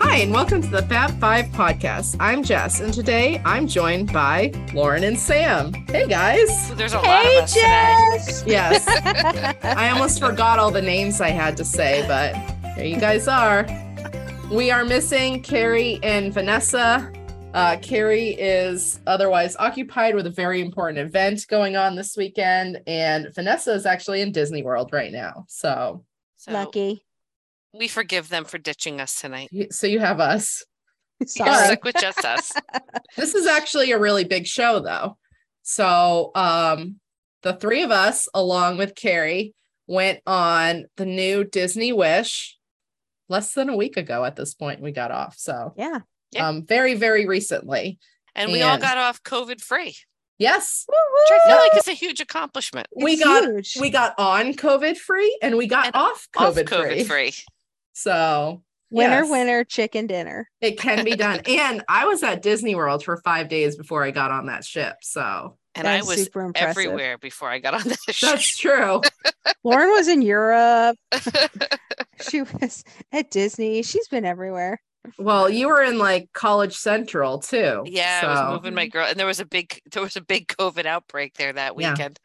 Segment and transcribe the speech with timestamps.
[0.00, 2.16] Hi, and welcome to the Fab Five podcast.
[2.20, 5.72] I'm Jess, and today I'm joined by Lauren and Sam.
[5.88, 6.74] Hey, guys.
[6.74, 7.62] There's a lot of Hey, us today.
[8.16, 8.44] Jess.
[8.46, 12.32] Yes, I almost forgot all the names I had to say, but
[12.76, 13.66] there you guys are.
[14.52, 17.10] We are missing Carrie and Vanessa.
[17.54, 23.28] Uh, Carrie is otherwise occupied with a very important event going on this weekend, and
[23.34, 25.44] Vanessa is actually in Disney World right now.
[25.48, 26.04] So,
[26.36, 27.06] So Lucky.
[27.72, 29.50] we forgive them for ditching us tonight.
[29.70, 30.64] so you have us.
[31.20, 31.66] You're Sorry.
[31.66, 32.50] stuck with just us.
[33.16, 35.16] this is actually a really big show though
[35.66, 36.96] so um
[37.42, 39.54] the three of us along with carrie
[39.86, 42.58] went on the new disney wish
[43.30, 46.00] less than a week ago at this point we got off so Yeah.
[46.34, 46.48] Yeah.
[46.48, 47.98] um very very recently
[48.34, 49.96] And we all got off COVID free,
[50.38, 51.60] yes which I feel Yep.
[51.72, 52.86] like is a huge accomplishment.
[52.96, 53.76] we It's got huge.
[53.80, 57.04] we got on covid free and we got And off Off covid, COVID free.
[57.04, 57.32] free.
[57.92, 60.48] so winner, yes, winner, chicken dinner.
[60.60, 64.10] it can be done and i was at disney world for five days before i
[64.10, 66.70] got on that ship so And That I was super impressive.
[66.70, 68.30] everywhere before I got on the ship.
[68.30, 69.00] that's true
[69.64, 70.96] Lauren was in Europe.
[72.28, 73.82] She was at Disney.
[73.82, 74.80] She's been everywhere.
[75.18, 77.82] Well, you were in like College Central too.
[77.86, 80.48] yeah, I was moving my girl, and there was a big there was a big
[80.48, 81.90] COVID outbreak there that Yeah.
[81.92, 82.18] weekend.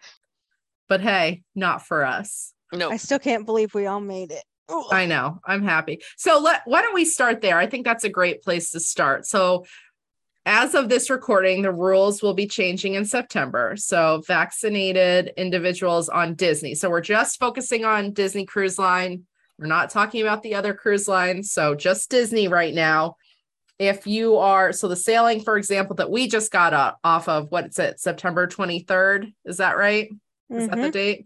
[0.87, 2.53] But hey, not for us.
[2.73, 4.43] No, I still can't believe we all made it.
[4.69, 4.85] Ugh.
[4.91, 5.39] I know.
[5.45, 6.01] I'm happy.
[6.17, 7.57] So let why don't we start there?
[7.57, 9.25] I think that's a great place to start.
[9.25, 9.65] So
[10.45, 13.75] as of this recording, the rules will be changing in September.
[13.75, 16.75] So vaccinated individuals on Disney.
[16.75, 19.25] So we're just focusing on Disney Cruise Line.
[19.59, 21.51] We're not talking about the other cruise lines.
[21.51, 23.15] So just Disney right now.
[23.77, 27.47] If you are so the sailing, for example, that we just got up off of
[27.51, 29.33] what's it, September 23rd?
[29.45, 30.09] Is that right?
[30.49, 30.91] Is that the Mhm.
[30.91, 31.25] date?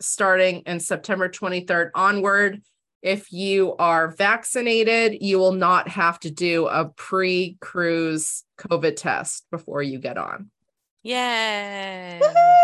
[0.00, 2.62] Starting in September 23rd onward.
[3.02, 9.46] If you are vaccinated, you will not have to do a pre cruise COVID test
[9.50, 10.50] before you get on.
[11.02, 12.18] yeah,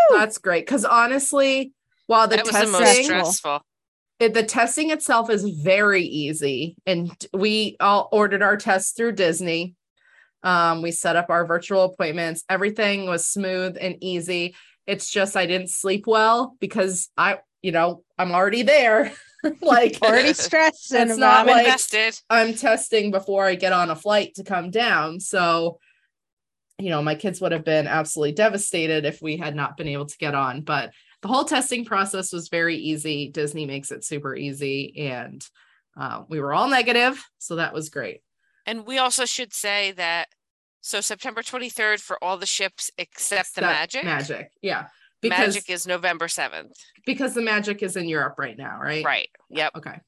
[0.09, 0.65] That's great.
[0.65, 1.73] Because honestly,
[2.07, 3.61] while the that was the most stressful.
[4.21, 6.77] It, the testing itself is very easy.
[6.85, 9.75] And we all ordered our tests through Disney.
[10.43, 12.43] Um, we set up our virtual appointments.
[12.47, 14.55] Everything was smooth and easy.
[14.85, 19.11] It's just I didn't sleep well because I, you know, I'm already there.
[19.61, 22.19] like Already stressed and not I'm like- invested.
[22.29, 25.19] I'm testing before I get on a flight to come down.
[25.19, 25.79] So,
[26.77, 30.05] you know, my kids would have been absolutely devastated if we had not been able
[30.05, 30.61] to get on.
[30.61, 33.29] But the whole testing process was very easy.
[33.29, 35.07] Disney makes it super easy.
[35.09, 35.45] And
[35.97, 37.23] uh, we were all negative.
[37.37, 38.21] So that was great.
[38.65, 40.27] And we also should say that
[40.81, 44.03] so September 23rd for all the ships except the Magic.
[44.03, 44.51] Magic.
[44.61, 44.87] Yeah.
[45.21, 46.71] Because, Magic is November 7th.
[47.05, 49.05] because the magic is in Europe right now, right?
[49.05, 49.29] Right.
[49.51, 49.71] Yep.
[49.77, 49.99] Okay.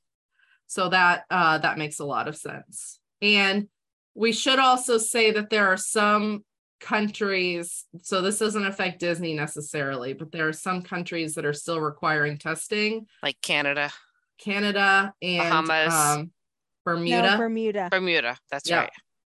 [0.65, 2.99] So that uh that makes a lot of sense.
[3.21, 3.67] And
[4.15, 6.43] we should also say that there are some
[6.83, 11.79] countries, so this doesn't affect Disney necessarily, but there are some countries that are still
[11.81, 13.07] requiring testing.
[13.23, 13.89] Like Canada,
[14.37, 15.93] Canada and Bahamas.
[15.93, 16.31] um,
[16.85, 17.31] Bermuda.
[17.31, 17.87] No, Bermuda.
[17.89, 18.37] Bermuda.
[18.51, 18.81] That's Yeah.
[18.81, 18.89] right.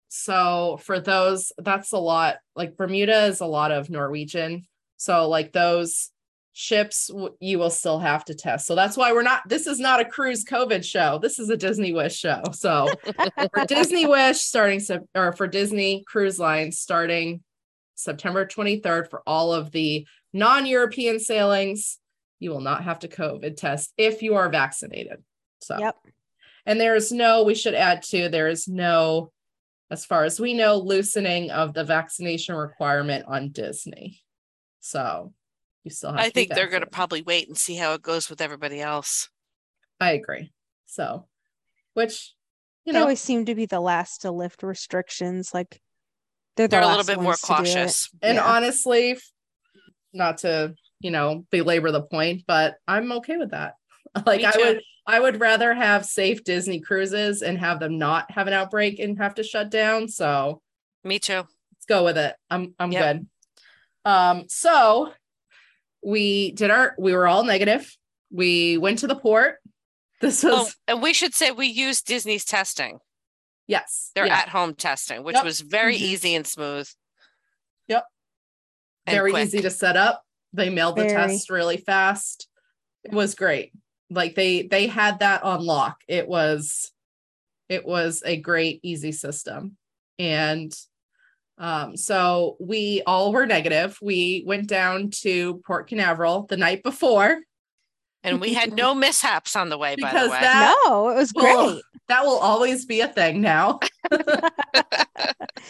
[0.10, 2.38] so for those, that's a lot.
[2.56, 4.66] Like Bermuda is a lot of Norwegian.
[4.98, 6.10] So like those
[6.54, 7.10] ships,
[7.40, 8.68] you will still have to test.
[8.68, 9.42] So that's why we're not.
[9.50, 11.20] This is not a cruise COVID show.
[11.22, 12.42] This is a Disney Wish show.
[12.54, 12.88] So
[13.54, 14.82] for Disney Wish starting
[15.16, 17.42] or for Disney Cruise Line starting
[17.96, 22.00] September 23rd for all of the non-European sailings,
[22.40, 25.24] you will not have to COVID test if you are vaccinated.
[25.62, 25.96] So Yep.
[26.66, 29.32] and there is no, we should add to, there is no,
[29.90, 34.22] as far as we know, loosening of the vaccination requirement on Disney.
[34.82, 35.34] So
[35.84, 38.02] you still have I to think they're going to probably wait and see how it
[38.02, 39.30] goes with everybody else.
[40.00, 40.52] I agree.
[40.86, 41.28] So,
[41.94, 42.34] which,
[42.86, 45.54] you they know, always seem to be the last to lift restrictions.
[45.54, 45.82] Like
[46.56, 47.58] they're the They're a little bit more ones to do it.
[47.66, 48.10] cautious.
[48.22, 48.44] and yeah.
[48.44, 49.18] honestly,
[50.14, 53.76] not to, you know, belabor the point, but I'm okay with that.
[54.26, 58.46] Like I would I would rather have safe Disney cruises and have them not have
[58.48, 60.08] an outbreak and have to shut down.
[60.08, 60.62] So
[61.04, 61.34] Me too.
[61.72, 62.36] let's go with it.
[62.50, 63.16] I'm I'm Yep.
[63.16, 63.28] good.
[64.06, 65.12] Um, so
[66.06, 67.96] we did our we were all negative.
[68.32, 69.58] We went to the port.
[70.22, 73.00] This was Oh, and we should say we used Disney's testing,
[73.68, 74.12] yes.
[74.16, 75.44] their yeah, at home testing, which Yep.
[75.46, 76.02] was very Mhm.
[76.02, 76.90] easy and smooth.
[77.88, 78.06] Yep.
[79.06, 79.48] and very quick.
[79.48, 80.24] easy to set up.
[80.54, 81.14] They mailed the Very.
[81.34, 82.48] test really fast.
[83.04, 83.74] It was great.
[84.10, 86.02] Like they they had that on lock.
[86.08, 86.92] It was
[87.70, 89.78] it was a great easy system.
[90.20, 90.74] And
[91.58, 93.98] um so we all were negative.
[94.02, 97.40] We went down to Port Canaveral the night before
[98.24, 100.42] And we had no mishaps on the way, by Because the way.
[100.42, 101.84] that- no, it was Well, great.
[102.08, 103.80] that will always be a thing now.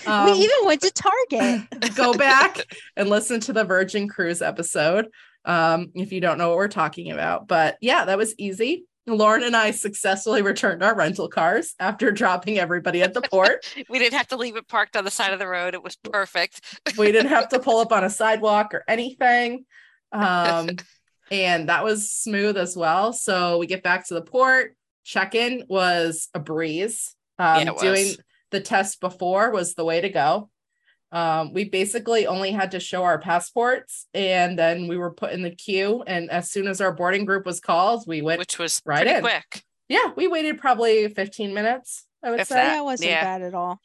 [0.08, 1.96] Um, we even went to Target.
[1.96, 2.58] go back
[2.98, 5.08] and listen to the Virgin Cruise episode
[5.46, 7.48] um, if you don't know what we're talking about.
[7.48, 8.86] But yeah, that was easy.
[9.06, 13.66] Lauren and I successfully returned our rental cars after dropping everybody at the port.
[13.90, 15.74] we didn't have to leave it parked on the side of the road.
[15.74, 16.80] It was perfect.
[16.98, 19.66] we didn't have to pull up on a sidewalk or anything.
[20.12, 20.70] Um,
[21.32, 23.12] and that was smooth as well.
[23.14, 24.76] So we get back to the port.
[25.04, 27.16] Check in was a breeze.
[27.40, 28.18] Um, Yeah, it doing was.
[28.52, 30.50] the test before was the way to go.
[31.14, 35.44] Um, we basically only had to show our passports and then we were put in
[35.44, 36.04] the queue.
[36.08, 38.40] And as soon as our boarding group was called, we went.
[38.40, 39.22] which was right pretty in.
[39.22, 39.64] quick.
[39.88, 42.56] yeah, we waited probably 15 minutes, I would If say.
[42.56, 42.74] that.
[42.74, 43.24] That wasn't yeah.
[43.24, 43.80] bad at all.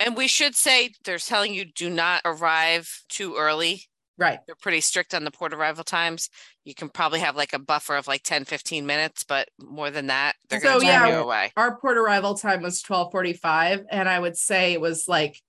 [0.00, 3.84] And we should say they're telling you do not arrive too early.
[4.18, 4.38] Right.
[4.46, 6.28] They're pretty strict on the port arrival times.
[6.64, 10.06] You can probably have like a buffer of like 10, 15 minutes, but more than
[10.08, 11.52] that, they're So, going to turn yeah, you away.
[11.56, 15.40] our port arrival time was 1245 and i would say it was like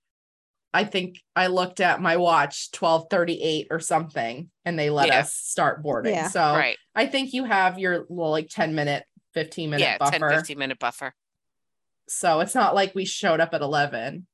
[0.74, 5.20] i think i looked at my watch 1238 or something and they let Yeah.
[5.20, 6.28] us start boarding Yeah.
[6.28, 6.76] so Right.
[6.94, 9.04] i think you have your little like 10 minute
[9.34, 11.14] 15 minute Yeah, buffer 10, 15 minute buffer.
[12.08, 14.26] so it's not like we showed up at 11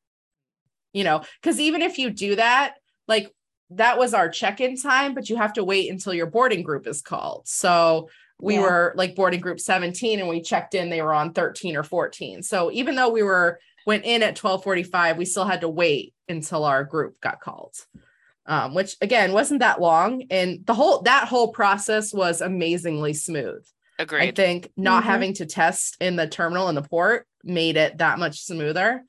[0.93, 2.75] you know because even if you do that
[3.09, 3.31] like
[3.71, 7.03] that was our check-in time but you have to wait until your boarding group is
[7.03, 8.09] called so
[8.41, 8.63] we Yeah.
[8.63, 12.43] were like boarding group 17 and we checked in they were on 13 or 14
[12.43, 16.65] so even though we were went in at 1245 we still had to wait until
[16.65, 17.75] our group got called
[18.47, 23.65] um, which again wasn't that long and the whole that whole process was amazingly smooth
[23.99, 24.23] Agreed.
[24.23, 25.07] I think not Mhm.
[25.07, 29.05] having to test in the terminal in the port made it that much smoother.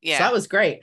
[0.00, 0.18] yeah.
[0.18, 0.80] So that was great.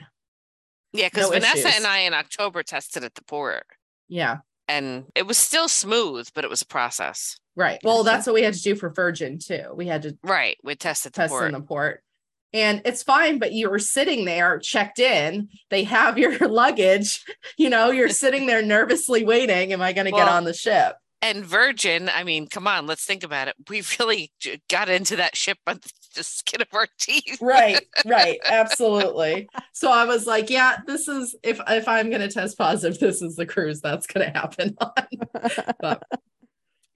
[0.92, 1.08] yeah.
[1.08, 1.76] Because no Vanessa issues.
[1.76, 3.64] and I in October tested at the port
[4.08, 4.38] Yeah.
[4.68, 7.38] and it was still smooth, but it was a process.
[7.56, 7.80] Right.
[7.82, 9.72] Well, that's what we had to do for Virgin too.
[9.74, 10.58] We had to Right.
[10.62, 11.46] We tested the test port.
[11.46, 12.02] in the port.
[12.52, 15.48] And it's fine, but you were sitting there checked in.
[15.70, 17.24] They have your luggage.
[17.56, 19.72] You know, you're sitting there nervously waiting.
[19.72, 20.96] Am I going to get on the ship?
[21.22, 23.54] and Virgin, I mean, come on, let's think about it.
[23.68, 24.32] We really
[24.68, 25.80] got into that ship on
[26.14, 27.38] the skin of our teeth.
[27.40, 29.48] Right, right, absolutely.
[29.72, 33.22] So I was like, yeah, this is if if I'm going to test positive, this
[33.22, 35.72] is the cruise that's going to happen on.
[35.80, 36.02] but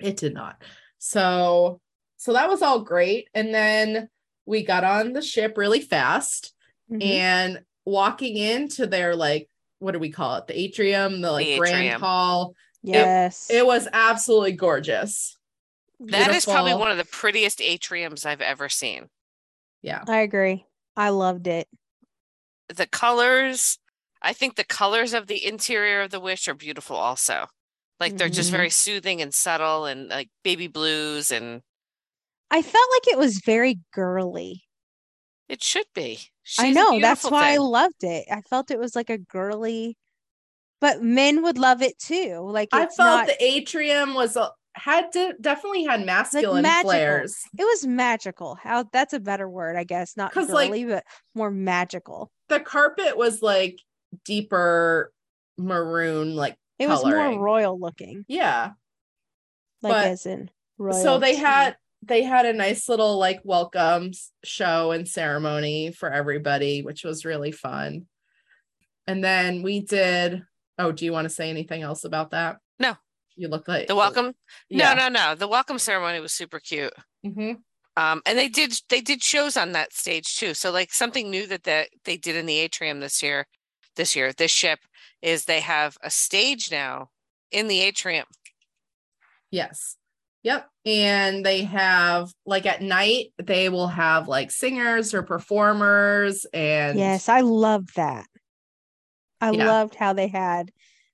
[0.00, 0.62] it did not.
[0.98, 1.80] So
[2.16, 4.08] so that was all great and then
[4.46, 6.52] we got on the ship really fast
[6.90, 7.02] Mhm.
[7.02, 9.48] and walking into their like
[9.78, 10.46] what do we call it?
[10.46, 12.00] The atrium, the like grand atrium.
[12.00, 12.54] hall.
[12.82, 13.50] yes.
[13.50, 15.36] It was absolutely gorgeous.
[16.00, 19.08] That is probably one of the prettiest atriums I've ever seen.
[19.82, 20.02] Yeah.
[20.08, 20.64] I agree.
[20.96, 21.68] I loved it.
[22.74, 23.78] The colors,
[24.22, 27.48] I think the colors of the interior of the Wish are beautiful also.
[28.00, 28.52] Like they're just Mhm.
[28.56, 31.62] very soothing and subtle and like baby blues and
[32.54, 34.62] I felt like it was very girly.
[35.48, 36.18] it should be.
[36.22, 38.26] I She's a know that's beautiful why I loved it.
[38.30, 39.96] I felt it was like a girly,
[40.80, 42.38] but men would love it too.
[42.42, 46.90] Like I felt not, the atrium was a, had to definitely had masculine magical.
[46.90, 47.36] flares.
[47.58, 48.56] it was magical.
[48.62, 50.16] How that's a better word, I guess.
[50.16, 51.04] Not 'Cause, like- but
[51.34, 52.30] more magical.
[52.48, 53.78] The carpet was like
[54.24, 55.12] deeper
[55.58, 58.72] maroon, like It was more royal looking, yeah.
[59.82, 61.02] like But- as in royal.
[61.02, 61.76] so they had
[62.06, 64.10] they had a nice little like welcome
[64.44, 68.06] show and ceremony for everybody which was really fun
[69.06, 70.42] and then we did
[70.78, 72.96] oh do you want to say anything else about that No.
[73.36, 74.32] you look like The welcome?
[74.68, 74.94] yeah.
[74.94, 75.34] No, no, no.
[75.34, 76.92] The welcome ceremony was super cute.
[77.26, 77.52] Mm-hmm.
[77.96, 80.52] Um, and they did they did shows on that stage too.
[80.54, 83.46] So like something new that that they did in the atrium this year,
[83.96, 84.80] this year, this ship
[85.22, 87.10] is they have a stage now
[87.52, 88.26] in the atrium.
[89.50, 89.96] yes
[90.44, 96.96] yep and they have like at night they will have like singers or performers and
[96.98, 98.26] Yes, I love that.
[99.40, 99.66] I Yeah.
[99.66, 100.70] loved how they had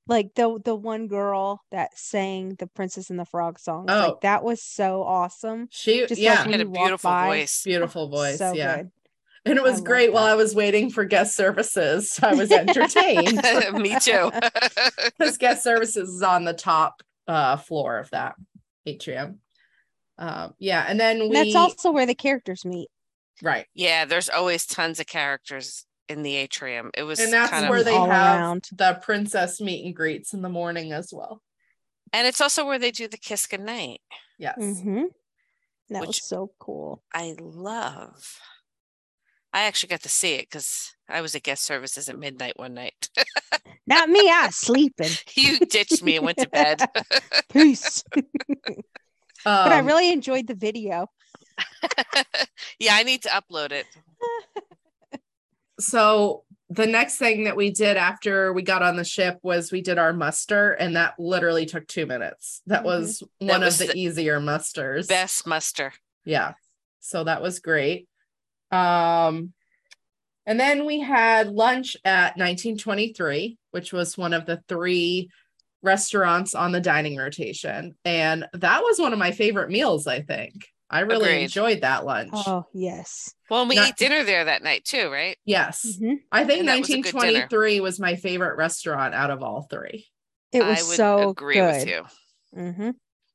[0.07, 3.87] like the the one girl that sang the Princess and the Frog songs.
[3.89, 4.09] Oh.
[4.09, 5.69] Like that was so awesome.
[5.71, 7.27] she Just yeah like She had a beautiful by.
[7.29, 7.63] voice.
[7.65, 8.91] beautiful voice so yeah good.
[9.47, 13.41] and it was love great while i was waiting for guest services i was entertained
[13.75, 14.31] Me too.
[15.17, 18.35] because guest services is on the top uh floor of that
[18.87, 19.41] atrium.
[20.19, 22.89] Um, yeah, and then we And that's also where the characters meet.
[23.43, 26.91] right, yeah, there's always tons of characters in the atrium.
[26.97, 28.69] It was and that's kind where of they have around.
[28.73, 31.41] the princess meet and greets in the morning as well.
[32.13, 34.01] and it's also where they do the kiss goodnight.
[34.39, 35.05] Yes, Mm-hmm.
[35.91, 37.03] That was so cool.
[37.13, 38.39] I love.
[39.52, 42.75] I actually got to see it because I was at guest services at midnight one
[42.75, 43.09] night.
[43.87, 44.30] Not me.
[44.30, 45.11] I was sleeping.
[45.35, 46.83] you ditched me and went to bed.
[47.52, 48.04] Peace.
[48.14, 51.09] but I Um, really enjoyed the video.
[52.78, 53.87] yeah, I need to upload it.
[55.80, 59.80] so the next thing that we did after we got on the ship was we
[59.80, 62.85] did our muster and that literally took two minutes that Mhm.
[62.85, 65.92] was That one was of the, the easier musters Best muster.
[66.25, 66.52] yeah
[67.00, 68.09] so that was great
[68.73, 69.53] um
[70.47, 75.29] and then we had lunch at 1923 which was one of the three
[75.83, 80.67] restaurants on the dining rotation and that was one of my favorite meals i think
[80.91, 81.43] i really Agreed.
[81.45, 83.33] enjoyed that lunch Oh, yes.
[83.49, 85.37] Well, we Not- ate dinner there that night too, right?
[85.45, 86.19] yes Mhm.
[86.31, 87.17] I think And that was a good dinner.
[87.19, 90.07] 1923 was my favorite restaurant out of all three.
[90.53, 91.75] It was I would so agree good.
[91.75, 92.05] with you.
[92.55, 92.91] hmm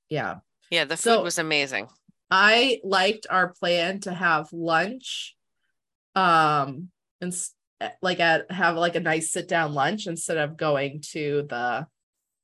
[0.10, 0.36] Yeah.
[0.70, 1.88] Yeah, the food So- was amazing.
[2.32, 5.36] I liked our plan to have lunch
[6.15, 6.89] um
[7.22, 7.36] and
[7.82, 11.88] eh, like at have like a nice sit down lunch instead of going to the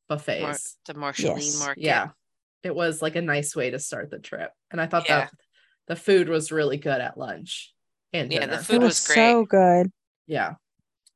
[0.09, 0.41] buffets.
[0.41, 1.59] Mar- the Marceline Yes.
[1.59, 1.83] market.
[1.83, 2.09] Yeah.
[2.63, 4.51] It was like a nice way to start the trip.
[4.69, 5.21] And I thought Yeah.
[5.21, 5.31] that
[5.87, 7.73] the food was really good at lunch
[8.13, 9.15] and Yeah, the food It was was great.
[9.15, 9.91] so good.
[10.27, 10.55] yeah.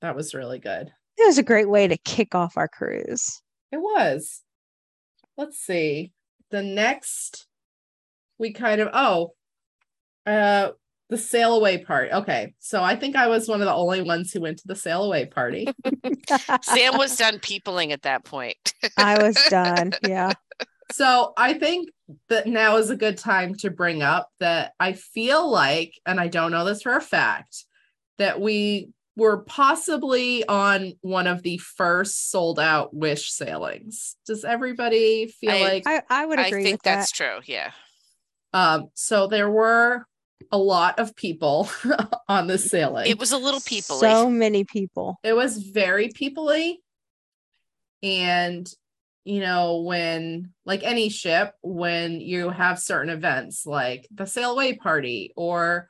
[0.02, 0.92] That was really good.
[1.18, 3.42] It was a great way to kick off our cruise.
[3.72, 4.42] It was.
[5.38, 6.14] Let's see.
[6.52, 7.48] The next
[8.38, 9.34] we kind of oh
[10.26, 10.70] uh
[11.10, 12.12] the sail away part.
[12.12, 12.56] Okay.
[12.58, 15.04] So I think I was one of the only ones who went to the sail
[15.04, 15.68] away party.
[16.64, 18.74] Sam was done peopling at that point.
[18.98, 19.94] I was done.
[20.02, 20.32] Yeah.
[20.92, 21.90] so I think
[22.30, 26.28] that now is a good time to bring up that I feel like, and I
[26.28, 27.66] don't know this for a fact,
[28.18, 34.16] that we were possibly on one of the first sold out wish sailings.
[34.26, 36.96] Does everybody feel I- like I, I would I think with that.
[36.96, 37.42] that's true.
[37.46, 37.72] Yeah.
[38.56, 40.06] Um, so there were
[40.50, 41.70] a lot of people
[42.30, 43.08] on the sailing.
[43.08, 43.98] It was a little people.
[43.98, 45.20] So many people.
[45.24, 46.76] it was very peoply.
[48.02, 48.68] And
[49.26, 54.76] you know, when like any ship, when you have certain events like the sail away
[54.78, 55.90] party or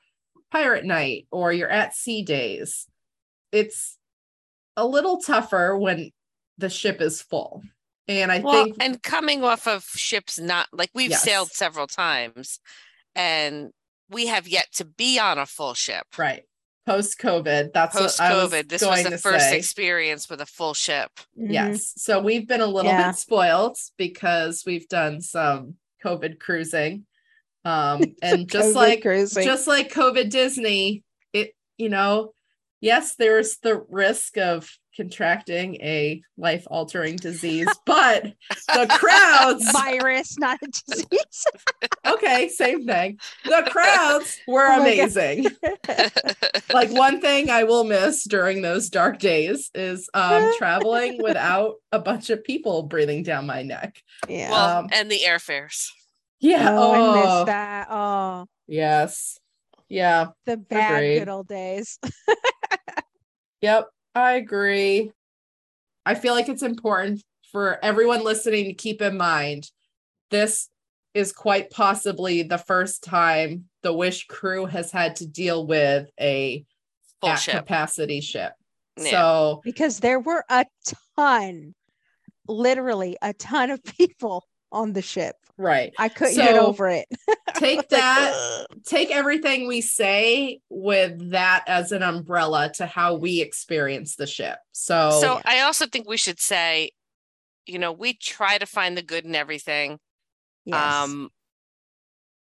[0.52, 2.88] pirate night or you're at sea days,
[3.52, 3.98] it's
[4.76, 6.12] a little tougher when
[6.58, 7.62] the ship is full.
[8.08, 12.60] And I well, think and coming off of ships not like we've sailed several times
[13.16, 13.72] and
[14.10, 16.06] we have yet to be on a full ship.
[16.18, 16.44] right
[16.86, 19.58] post COVID, that's Post what I was COVID, this was the first say.
[19.58, 21.10] experience with a full ship.
[21.36, 21.52] Mhm.
[21.52, 21.94] Yes.
[21.98, 23.10] So we've been a little Yeah.
[23.10, 27.08] bit spoiled because we've done some COVID cruising.
[27.64, 29.44] Um, and just like cruising.
[29.44, 32.36] just like COVID Disney, it you know,
[32.82, 38.34] yes, there's the risk of contracting a life altering disease, but
[38.68, 41.46] the crowds virus, not a disease.
[42.06, 43.20] okay, same thing.
[43.46, 45.48] The crowds were Oh amazing.
[46.74, 52.00] like one thing I will miss during those dark days is um traveling without a
[52.00, 54.02] bunch of people breathing down my neck.
[54.28, 54.50] yeah.
[54.52, 55.90] well, Um, and the airfares.
[56.40, 56.70] Yeah.
[56.72, 57.88] oh, I Oh, miss that.
[57.90, 59.40] Oh, yes.
[59.88, 60.28] Yeah.
[60.46, 61.20] the bad Agreed.
[61.20, 62.00] good old days.
[63.62, 63.88] Yep.
[64.16, 65.12] I agree.
[66.06, 69.70] I feel like it's important for everyone listening to keep in mind
[70.32, 70.70] this
[71.14, 76.66] is quite possibly the first time the Wish crew has had to deal with a
[77.22, 77.56] Full ship.
[77.56, 78.54] capacity ship.
[78.98, 79.12] Yeah.
[79.12, 80.66] So because there were a
[81.16, 81.74] ton,
[82.48, 84.46] literally a ton of people
[84.76, 85.38] on the ship.
[85.58, 85.94] right.
[85.98, 87.08] I couldn't get over it.
[87.56, 88.82] Take that ugh.
[88.86, 94.58] take everything we say with that as an umbrella to how we experience the ship.
[94.74, 96.92] So, So I also think we should say,
[97.66, 100.00] you know, we try to find the good in everything.
[100.66, 101.04] Yes.
[101.04, 101.30] Um,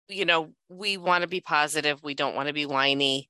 [0.08, 2.02] you know, we want to be positive.
[2.02, 3.30] We don't want to be whiny.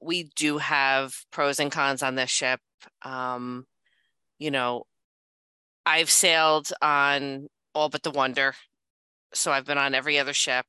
[0.00, 2.58] We do have pros and cons on this ship.
[3.02, 3.66] Um,
[4.38, 4.86] you know,
[5.86, 8.54] I've sailed on all but the Wonder,
[9.34, 10.66] so I've been on every other ship.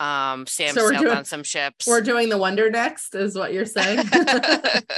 [0.00, 1.86] Um, Sam So we're sailed doing- on some ships.
[1.86, 3.98] we're doing the wonder next, is what you're saying.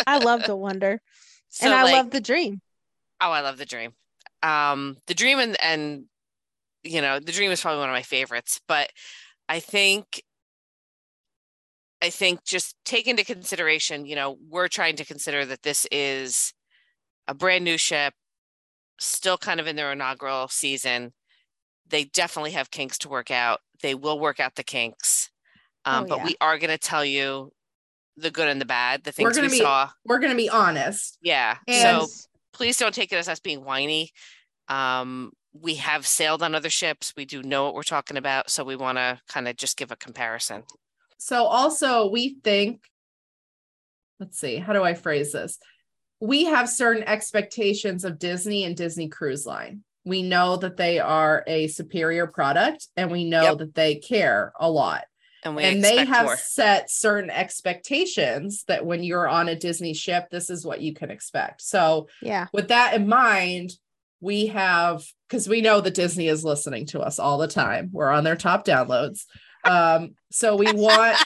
[0.06, 1.00] I love the wonder.
[1.48, 2.60] So, and I like, love the dream.
[3.20, 3.92] Oh, I love the dream.
[4.42, 6.04] Um, the dream and and
[6.82, 8.90] you know, the dream is probably one of my favorites, but
[9.48, 10.22] I think
[12.02, 16.54] I think just take into consideration, you know, we're trying to consider that this is
[17.28, 18.14] a brand new ship,
[19.00, 21.12] still kind of in their inaugural season.
[21.88, 23.60] They definitely have kinks to work out.
[23.82, 25.30] They will work out the kinks.
[25.84, 26.24] Um, Oh, but yeah.
[26.26, 27.50] we are going to tell you
[28.16, 29.88] the good and the bad, the We're things we gonna be- saw.
[30.04, 31.16] we're gonna be honest.
[31.22, 31.56] Yeah.
[31.66, 32.12] And- so
[32.52, 34.10] please don't take it as us being whiny.
[34.68, 37.14] Um, we have sailed on other ships.
[37.16, 38.50] We do know what we're talking about.
[38.50, 40.64] So we want to kind of just give a comparison.
[41.18, 42.82] So also we think
[44.18, 45.58] let's see, how do I phrase this?
[46.20, 49.82] We have certain expectations of Disney and Disney Cruise Line.
[50.04, 53.58] We know that they are a superior product and we know Yep.
[53.58, 55.04] that they care a lot.
[55.42, 56.36] And we and they have more.
[56.36, 61.10] set certain expectations that when you're on a Disney ship, this is what you can
[61.10, 61.62] expect.
[61.62, 62.46] So, Yeah.
[62.52, 63.70] with that in mind,
[64.20, 67.88] we have because we know that Disney is listening to us all the time.
[67.92, 69.20] We're on their top downloads.
[69.64, 71.16] Um, so we want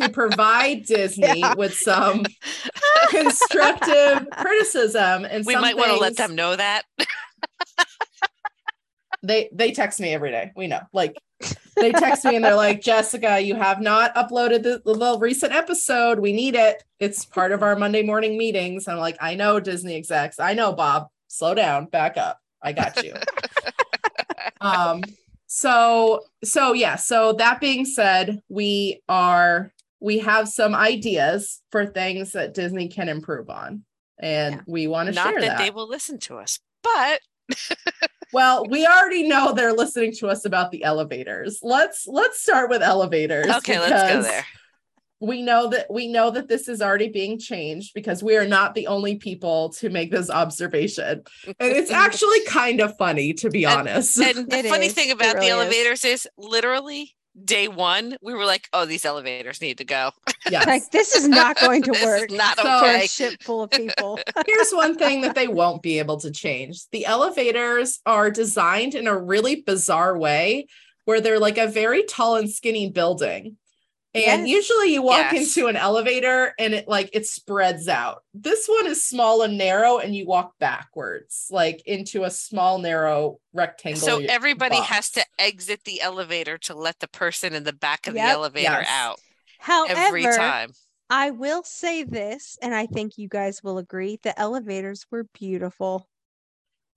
[0.00, 1.54] to provide Disney Yeah.
[1.54, 2.24] with some
[3.10, 6.82] constructive criticism and we might want to let them know that.
[9.22, 10.52] they they text me every day.
[10.56, 10.80] We know.
[10.92, 11.16] Like
[11.76, 15.52] they text me and they're like, Jessica, you have not uploaded the, the little recent
[15.52, 16.18] episode.
[16.18, 16.82] We need it.
[16.98, 18.88] It's part of our Monday morning meetings.
[18.88, 20.38] I'm like, I know Disney execs.
[20.40, 21.08] I know, Bob.
[21.28, 22.40] Slow down, back up.
[22.62, 23.14] I got you.
[24.60, 25.02] um,
[25.46, 32.32] so so yeah, so that being said, we are we have some ideas for things
[32.32, 33.84] that Disney can improve on.
[34.20, 34.60] And Yeah.
[34.66, 35.58] we want to Not share that, that.
[35.58, 37.20] they will listen to us, but
[38.32, 41.60] Well, we already know they're listening to us about the elevators.
[41.62, 43.46] Let's let's start with elevators.
[43.46, 44.44] okay, let's go there.
[45.20, 48.74] We know that we know that this is already being changed because we are not
[48.74, 51.22] the only people to make this observation.
[51.46, 54.18] And it's actually kind of funny to be And- honest.
[54.20, 54.92] And the It funny is.
[54.92, 55.60] thing It about really the is.
[55.62, 60.10] elevators is literally day one, we were like, oh, these elevators need to go.
[60.50, 60.66] yes.
[60.66, 63.04] Like this is not going to This is work not So- okay.
[63.04, 64.18] a ship full of people.
[64.46, 66.88] Here's one thing that they won't be able to change.
[66.90, 70.66] The elevators are designed in a really bizarre way
[71.04, 73.56] where they're like a very tall and skinny building.
[74.14, 74.48] And Yes.
[74.48, 75.56] usually you walk Yes.
[75.56, 78.24] into an elevator and it like it spreads out.
[78.32, 83.38] This one is small and narrow and you walk backwards like into a small narrow
[83.52, 84.00] rectangle.
[84.00, 88.14] So everybody has to exit the elevator to let the person in the back of
[88.14, 88.88] the elevator Yes.
[88.88, 89.20] out
[89.58, 90.70] However, every time.
[91.10, 96.08] I will say this, and I think you guys will agree: the elevators were beautiful.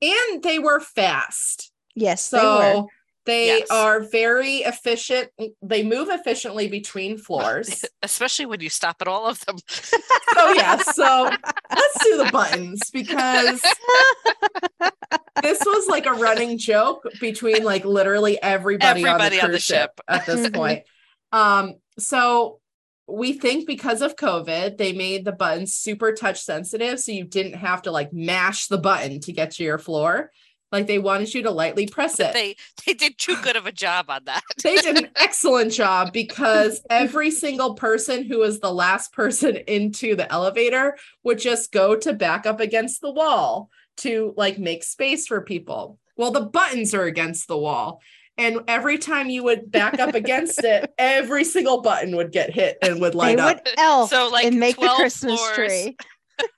[0.02, 1.72] and they were fast.
[1.96, 2.74] Yes, they were.
[2.74, 2.90] So
[3.26, 3.68] they Yes.
[3.70, 5.30] are very efficient.
[5.62, 7.86] They move efficiently between floors.
[8.02, 9.58] Especially when you stop at all of them.
[9.68, 9.94] so
[10.54, 11.30] yeah, so
[11.76, 13.62] let's do the buttons because
[15.42, 19.48] this was like a running joke between like literally everybody, Everybody on on the the
[19.48, 20.84] cruise ship at this point.
[21.32, 22.60] Um, so
[23.08, 27.54] we think because of COVID, they made the buttons super touch sensitive, so you didn't
[27.56, 30.32] have to like mash the button to get to your floor.
[30.72, 32.56] Like they wanted you to lightly press it They
[32.86, 34.42] they did too good of a job on that.
[34.64, 40.16] they did an excellent job because every single person who was the last person into
[40.16, 45.28] the elevator would just go to back up against the wall to like make space
[45.28, 45.98] for people.
[46.16, 48.02] Well, the buttons are against the wall.
[48.38, 52.78] And every time you would back up against it, every single button would get hit
[52.82, 53.58] and would They light up.
[53.66, 55.56] would elf So, like, and make the Christmas floors.
[55.56, 55.98] tree.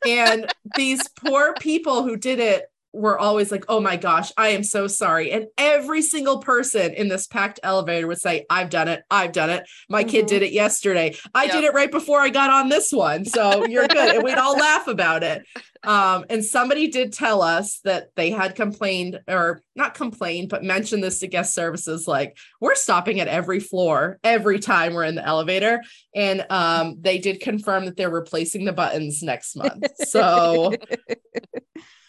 [0.07, 4.63] And these poor people who did it were always like, oh my gosh, I am
[4.63, 5.31] so sorry.
[5.31, 9.01] And every single person in this packed elevator would say, I've done it.
[9.09, 9.67] I've done it.
[9.89, 10.29] My kid Mhm.
[10.29, 11.15] did it yesterday.
[11.33, 13.25] I did it right before I got on this one.
[13.25, 14.15] So you're good.
[14.15, 15.43] and we'd all laugh about it.
[15.83, 21.03] Um, and somebody did tell us that they had complained or not complained, but mentioned
[21.03, 25.25] this to guest services like, we're stopping at every floor every time we're in the
[25.25, 25.81] elevator.
[26.15, 29.85] And um, they did confirm that they're replacing the buttons next month.
[30.05, 30.73] So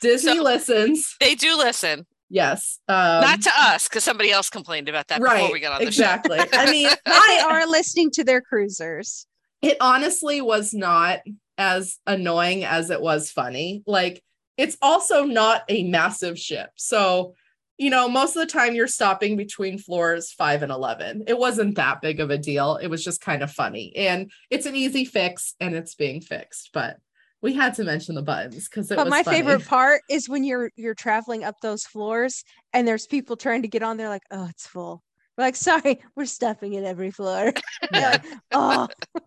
[0.05, 1.17] Disney So- listens.
[1.21, 2.81] They do listen, Yes.
[2.89, 5.53] Um, not to us, because somebody else complained about that before right.
[5.53, 6.03] we got on the show.
[6.03, 6.39] exactly.
[6.53, 9.27] I mean, they I, are listening to their cruisers.
[9.63, 11.21] it honestly was not
[11.59, 13.83] as annoying as it was funny.
[13.87, 14.23] Like,
[14.57, 16.71] it's also not a massive ship.
[16.77, 17.35] So,
[17.79, 21.25] you know, most of the time you're stopping between floors five and 11.
[21.29, 22.77] It wasn't that big of a deal.
[22.77, 23.93] It was just kind of funny.
[23.97, 26.71] And it's an easy fix and it's being fixed.
[26.73, 26.97] But
[27.45, 29.05] we had to mention the buttons because it was.
[29.05, 29.37] But was my funny.
[29.37, 33.69] favorite part is when you're you're traveling up those floors and there's people trying to
[33.69, 35.03] get on there like, oh, it's full.
[35.37, 37.53] We're like, sorry, we're stuffing at every floor.
[37.93, 38.13] Yeah.
[38.13, 38.89] like, oh,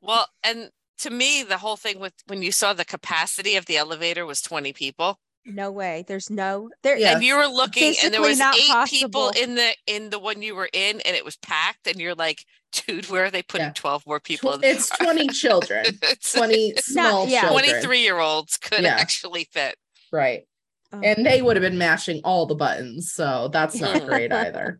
[0.00, 3.76] Well, and to me, the whole thing with when you saw the capacity of the
[3.76, 5.18] elevator was 20 people.
[5.44, 6.04] No way.
[6.06, 6.96] There's no there.
[6.96, 7.14] Yeah.
[7.14, 10.42] And you were looking and there was not eight people in the in the one
[10.42, 13.66] you were in and it was packed and you're like, dude, where are they putting
[13.68, 13.72] Yeah.
[13.74, 14.58] 12 more people?
[14.58, 17.42] Tw- it's 20 children, It's 20 small yeah.
[17.48, 17.70] children.
[17.70, 18.94] 23 year olds could Yeah.
[18.96, 19.76] actually fit.
[20.12, 20.46] Right.
[20.94, 21.00] Oh.
[21.02, 24.78] and they would have been mashing all the buttons so that's not great either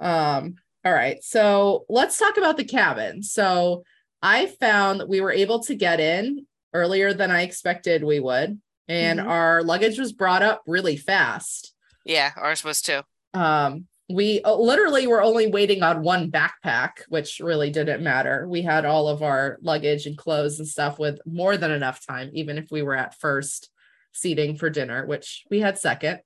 [0.00, 3.82] um all right so let's talk about the cabin so
[4.22, 8.60] i found that we were able to get in earlier than i expected we would
[8.90, 9.26] and Mhm.
[9.26, 11.72] our luggage was brought up really fast
[12.04, 13.02] Yeah, ours was too.
[13.34, 18.44] um we uh, literally were only waiting on one backpack, which really didn't matter.
[18.48, 22.28] We had all of our luggage and clothes and stuff with more than enough time,
[22.34, 23.70] even if we were at first
[24.12, 26.22] seating for dinner, which we had second.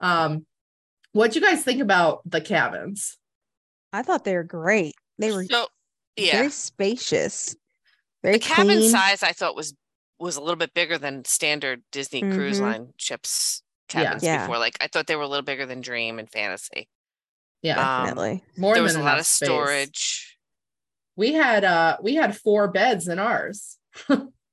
[0.00, 0.44] Um,
[1.12, 3.16] what do you guys think about the cabins?
[3.90, 4.94] I thought they were great.
[5.18, 5.68] They were So
[6.16, 7.56] yeah, very spacious.
[8.22, 8.90] Very the cabin clean.
[8.90, 9.72] size I thought was
[10.18, 12.62] was a little bit bigger than standard Disney Cruise Mhm.
[12.62, 14.42] Line ships cabins Yeah.
[14.46, 14.58] before.
[14.58, 16.88] Like I thought they were a little bigger than Dream and Fantasy.
[17.62, 18.44] Yeah, Um, Definitely.
[18.56, 19.48] more there than was a lot enough of space.
[19.48, 20.38] storage.
[21.16, 23.78] We had uh we had four beds in ours.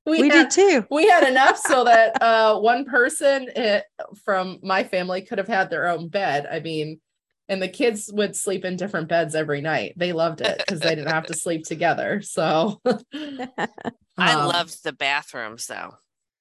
[0.06, 0.86] we had, did too.
[0.90, 3.80] we had enough so that uh one person eh,
[4.24, 7.00] from my family could have had their own bed i mean
[7.52, 10.94] and the kids would sleep in different beds every night they loved it because they
[10.94, 12.80] didn't have to sleep together so
[14.18, 15.94] I um, loved the bathrooms though.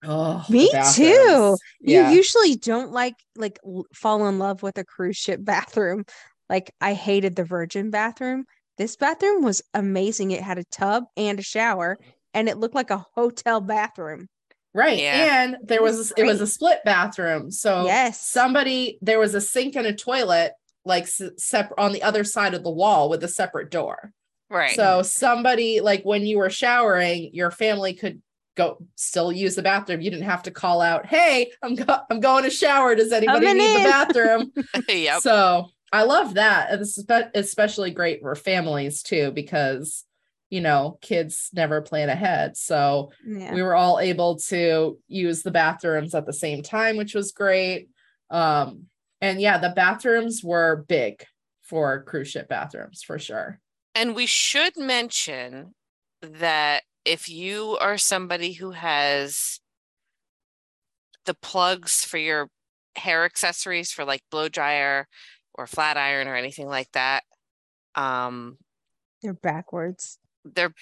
[0.03, 1.57] oh, Me too.
[1.81, 3.59] yeah You usually don't like like
[3.93, 6.05] fall in love with a cruise ship bathroom.
[6.49, 8.45] Like I hated the Virgin bathroom.
[8.77, 10.31] This bathroom was amazing.
[10.31, 11.97] It had a tub and a shower,
[12.33, 14.27] and it looked like a hotel bathroom.
[14.73, 15.43] right Yeah.
[15.43, 18.19] and there was it was a split bathroom so Yes.
[18.25, 20.53] somebody there was a sink and a toilet
[20.85, 24.11] like separate on the other side of the wall with a separate door
[24.49, 24.75] Right.
[24.75, 28.21] So somebody like when you were showering, your family could
[28.57, 30.01] go still use the bathroom.
[30.01, 32.93] You didn't have to call out, "Hey, I'm go- I'm going to shower.
[32.93, 34.51] Does anybody Coming need in." the bathroom?"
[34.89, 35.21] yep.
[35.21, 36.69] So I love that.
[36.69, 40.03] And This is spe- especially great for families too because
[40.49, 42.57] you know kids never plan ahead.
[42.57, 43.53] So Yeah.
[43.53, 47.87] we were all able to use the bathrooms at the same time, which was great.
[48.29, 48.87] Um,
[49.21, 51.23] and yeah, the bathrooms were big
[51.61, 53.59] for cruise ship bathrooms for sure.
[53.95, 55.75] And we should mention
[56.21, 59.59] that if you are somebody who has
[61.25, 62.49] the plugs for your
[62.95, 65.07] hair accessories for like blow dryer
[65.53, 67.23] or flat iron or anything like that,
[67.95, 68.57] um,
[69.21, 70.19] They're backwards.
[70.43, 70.73] they're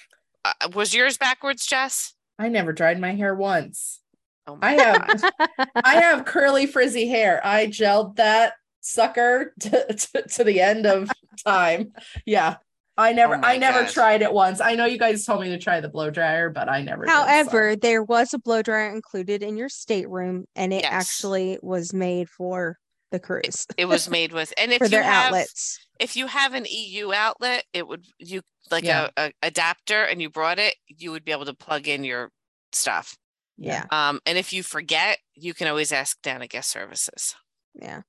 [0.44, 2.14] uh, was yours backwards, Jess?
[2.38, 4.00] I never dried my hair once.
[4.46, 5.68] Oh I have God.
[5.84, 7.40] I have curly frizzy hair.
[7.44, 11.10] I gelled that sucker to, to, to the end of
[11.44, 11.92] time.
[12.26, 12.56] Yeah.
[12.96, 13.94] I never Oh my I never gosh.
[13.94, 14.60] tried it once.
[14.60, 17.10] I know you guys told me to try the blow dryer, but I never did,
[17.10, 17.14] so.
[17.14, 20.92] However, there was a blow dryer included in your stateroom, and it Yes.
[20.92, 22.76] actually was made for
[23.10, 25.78] the cruise It was made with, and if for you their have outlets.
[25.98, 29.08] if you have an EU outlet, it would you like Yeah.
[29.16, 32.30] a, a adapter and you brought it, you would be able to plug in your
[32.72, 33.16] stuff.
[33.60, 33.84] Yeah.
[33.90, 37.34] Um, and if you forget, you can always ask down at guest services.
[37.74, 38.02] Yeah.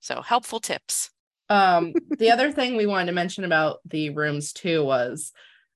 [0.00, 1.10] So helpful tips.
[1.48, 5.32] um the other thing we wanted to mention about the rooms too was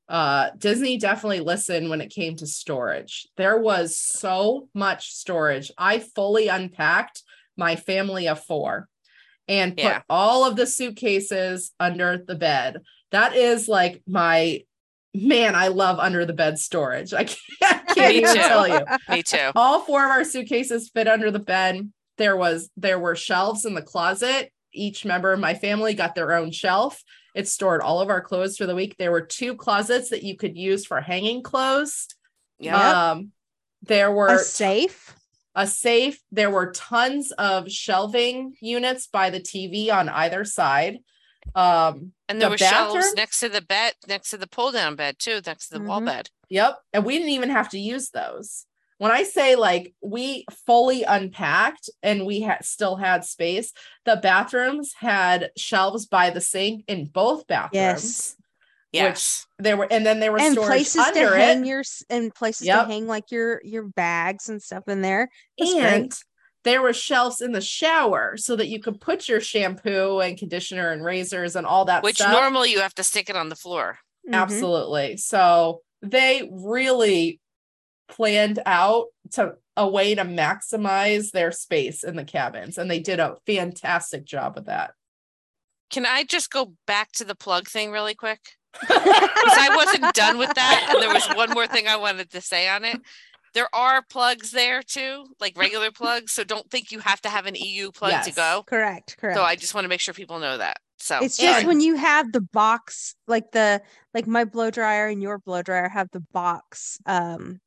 [0.08, 3.26] uh Disney definitely listened when it came to storage.
[3.36, 5.72] There was so much storage.
[5.76, 7.22] I fully unpacked
[7.56, 8.88] my family of 4
[9.48, 10.02] and put Yeah.
[10.08, 12.82] all of the suitcases under the bed.
[13.10, 14.60] That is like my
[15.14, 17.14] man, I love under the bed storage.
[17.14, 17.38] I can't,
[17.90, 18.40] I can't even too.
[18.40, 19.50] tell you Me too.
[19.54, 23.74] all four of our suitcases fit under the bed there was there were shelves in
[23.74, 27.02] the closet each member of my family got their own shelf
[27.34, 30.36] it stored all of our clothes for the week there were two closets that you
[30.36, 32.08] could use for hanging clothes
[32.58, 33.10] Yeah.
[33.12, 33.30] um
[33.82, 35.14] there were A safe.
[35.54, 40.98] a safe there were tons of shelving units by the tv on either side
[41.54, 44.96] um and there the were shelves next to the bed, next to the pull down
[44.96, 46.06] bed too, next to the wall Mhm.
[46.06, 46.30] bed.
[46.48, 46.78] Yep.
[46.92, 48.66] And we didn't even have to use those.
[48.98, 53.72] When I say like we fully unpacked and we had still had space,
[54.04, 57.74] the bathrooms had shelves by the sink in both bathrooms.
[57.74, 58.36] Yes.
[58.92, 59.46] Yes.
[59.58, 61.68] There were and then there were and storage places to under hang it.
[61.68, 62.86] your and places Yep.
[62.86, 65.28] to hang like your your bags and stuff in there.
[65.58, 66.14] That's great.
[66.64, 70.38] And there were shelves in the shower so that you could put your shampoo and
[70.38, 72.32] conditioner and razors and all that Which stuff.
[72.32, 73.98] normally you have to stick it on the floor.
[74.28, 74.34] Mhm.
[74.34, 75.16] Absolutely.
[75.18, 77.40] So they really
[78.08, 83.18] planned out to a way to maximize their space in the cabins, and they did
[83.20, 84.92] a fantastic job with that.
[85.90, 88.40] Can I just go back to the plug thing really quick?
[88.80, 90.88] Because I wasn't done with that.
[90.92, 93.00] And there was one more thing I wanted to say on it.
[93.54, 96.32] There are plugs there too, like regular plugs.
[96.32, 98.34] So don't think you have to have an EU plug to Yes.
[98.34, 98.64] go.
[98.66, 99.16] Correct.
[99.18, 99.36] Correct.
[99.36, 100.78] So I just want to make sure people know that.
[100.98, 103.80] So it's just And- when you have the box, like the
[104.12, 107.60] like my blow dryer and your blow dryer have the box, um,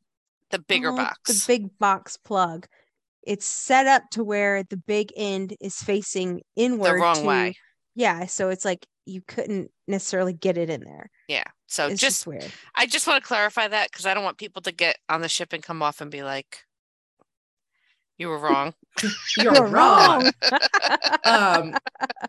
[0.52, 1.20] the bigger oh, box.
[1.26, 2.68] the big box plug.
[3.24, 6.88] It's set up to where the big end is facing inward.
[6.90, 7.56] the wrong to- way.
[7.96, 11.10] Yeah, so it's like you couldn't necessarily get it in there.
[11.28, 11.44] Yeah.
[11.68, 12.52] So It's just just weird.
[12.76, 15.30] I just want to clarify that because I don't want people to get on the
[15.30, 16.64] ship and come off and be like,
[18.18, 18.74] You were wrong.
[19.36, 20.32] You're, You're wrong.
[21.26, 21.76] um,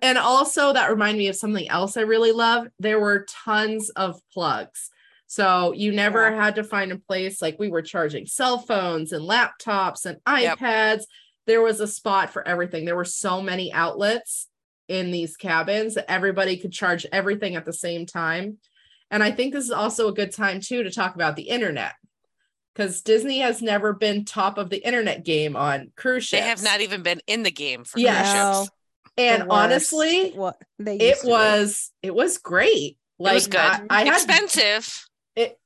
[0.02, 2.66] and also that reminded me of something else I really love.
[2.78, 4.90] There were tons of plugs.
[5.26, 6.44] So you never Yeah.
[6.44, 10.58] had to find a place like we were charging cell phones and laptops and Yep.
[10.58, 11.02] iPads.
[11.46, 12.84] There was a spot for everything.
[12.84, 14.48] There were so many outlets
[14.88, 18.58] in these cabins that everybody could charge everything at the same time.
[19.10, 21.94] And I think this is also a good time too to talk about the internet.
[22.74, 26.42] Because Disney has never been top of the internet game on cruise ships.
[26.42, 28.30] They have not even been in the game for Yes.
[28.30, 28.62] cruise No.
[28.62, 28.70] ships.
[29.16, 31.28] and honestly, what they it used be.
[31.28, 32.98] was it was great.
[33.18, 33.58] Like was good.
[33.58, 35.06] I, I had Expensive.
[35.34, 35.58] it.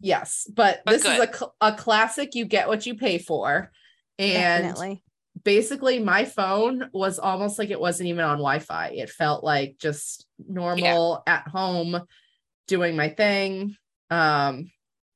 [0.00, 2.34] Yes, but, But this is a a classic.
[2.34, 3.70] You get what you pay for,
[4.18, 5.02] and definitely.
[5.44, 8.88] basically, my phone was almost like it wasn't even on Wi-Fi.
[8.94, 12.00] It felt like just normal at home,
[12.66, 13.76] doing my thing.
[14.10, 14.70] Um,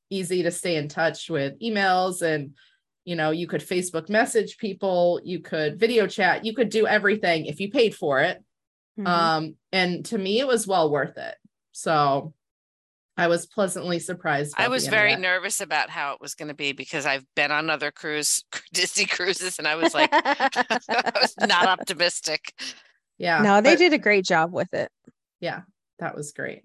[0.09, 2.53] easy to stay in touch with emails and
[3.05, 7.45] you know you could facebook message people you could video chat you could do everything
[7.45, 8.43] if you paid for it
[8.99, 9.07] Mhm.
[9.07, 11.35] um and to me it was well worth it
[11.71, 12.33] so
[13.15, 16.73] i was pleasantly surprised I was very nervous about how it was going to be
[16.73, 21.67] because I've been on other cruise Disney cruises and I was like I was not
[21.67, 22.53] optimistic.
[23.17, 24.91] yeah no, they but did a great job with it.
[25.39, 25.61] Yeah
[25.99, 26.63] that was great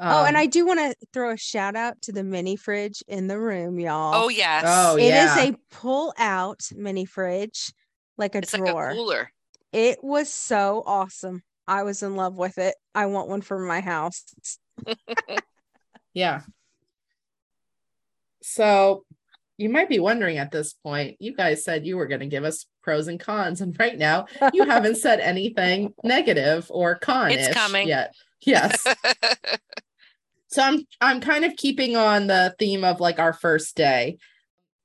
[0.00, 3.02] oh, and Um, I do want to throw a shout out to the mini fridge
[3.06, 4.14] in the room, y'all.
[4.24, 4.64] Oh yes.
[4.66, 5.42] Oh, It is yeah.
[5.44, 7.72] a pull out mini fridge,
[8.18, 8.88] like a it's like drawer.
[8.90, 9.30] a cooler.
[9.72, 11.42] it was so awesome.
[11.68, 12.74] I was in love with it.
[12.94, 14.24] I want one for my house.
[16.14, 16.40] yeah
[18.42, 19.04] so
[19.58, 22.44] you might be wondering at this point you guys said you were going to give
[22.44, 27.54] us pros and cons and right now you haven't said anything negative or con It's
[27.54, 27.86] coming.
[27.86, 28.82] yet yes
[30.50, 34.18] so i'm i'm kind of keeping on the theme of like our first day.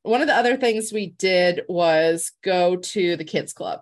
[0.04, 3.82] One of the other things we did was go to the kids club.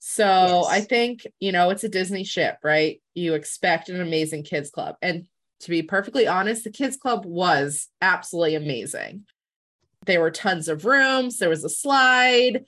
[0.00, 0.66] So Yes.
[0.68, 3.00] i think you know it's a disney ship right?
[3.14, 4.96] You expect an amazing kids club.
[5.02, 5.26] And
[5.60, 9.24] to be perfectly honest the kids club was absolutely amazing.
[10.06, 12.64] There were tons of rooms there was a slide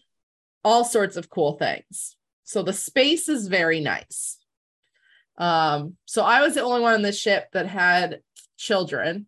[0.63, 2.17] all sorts of cool things.
[2.45, 4.40] So the space is very nice
[5.41, 8.21] um, so I was the only one on the ship that had
[8.59, 9.27] children.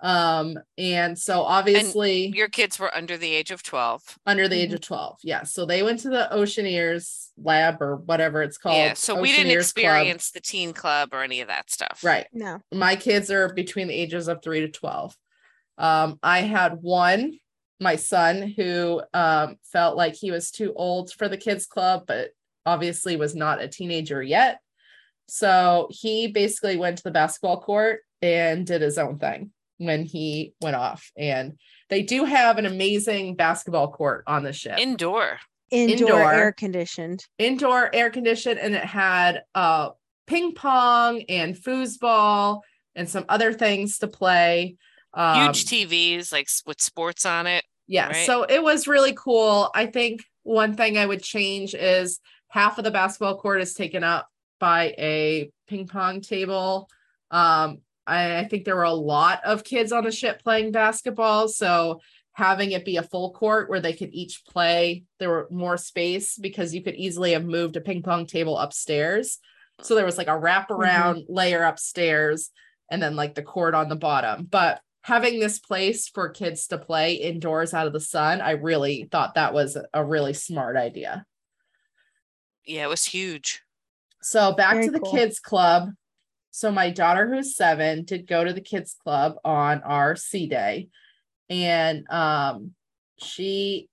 [0.00, 4.18] Um, and so obviously Your kids were under the age of 12.
[4.26, 5.20] under the age of 12.
[5.22, 5.44] Yeah.
[5.44, 8.76] So they went to the Oceaneers lab or whatever it's called.
[8.76, 8.92] yeah.
[8.92, 9.84] So we didn't Oceaneers Club.
[9.84, 12.00] experience the teen club or any of that stuff.
[12.04, 12.26] Right.
[12.32, 12.60] No.
[12.74, 15.16] My kids are between the ages of three to 12.
[15.78, 17.38] Um, I had one,
[17.80, 22.30] my son, who um, felt like he was too old for the kids club, but
[22.66, 24.60] obviously was not a teenager yet.
[25.28, 30.54] So he basically went to the basketball court and did his own thing when he
[30.60, 31.10] went off.
[31.16, 31.58] And
[31.88, 35.38] they do have an amazing basketball court on the ship Indoor.
[35.70, 36.32] Indoor, Indoor.
[36.32, 37.24] air conditioned.
[37.38, 39.90] indoor air conditioned and it had uh
[40.28, 42.60] ping pong and foosball
[42.94, 44.76] and some other things to play
[45.12, 47.64] um, Huge TVs, like with sports on it.
[47.88, 48.26] yeah right?
[48.26, 52.84] so it was really cool i think one thing i would change is half of
[52.84, 56.88] the basketball court is taken up by a ping pong table.
[57.30, 61.48] Um I, I think there were a lot of kids on the ship playing basketball
[61.48, 62.00] so
[62.36, 66.36] having it be a full court where they could each play there were more space
[66.36, 69.38] because you could easily have moved a ping pong table upstairs.
[69.80, 72.50] So there was like a wraparound layer upstairs
[72.90, 74.46] and then like the court on the bottom.
[74.50, 79.08] But having this place for kids to play indoors out of the sun i really
[79.12, 81.24] thought that was a really smart idea.
[82.66, 83.62] Yeah, it was huge.
[84.26, 85.12] So back Very to the cool.
[85.12, 85.90] kids club.
[86.50, 90.88] So my daughter who's 7 did go to the kids club on our sea day
[91.48, 92.72] and um
[93.18, 93.88] she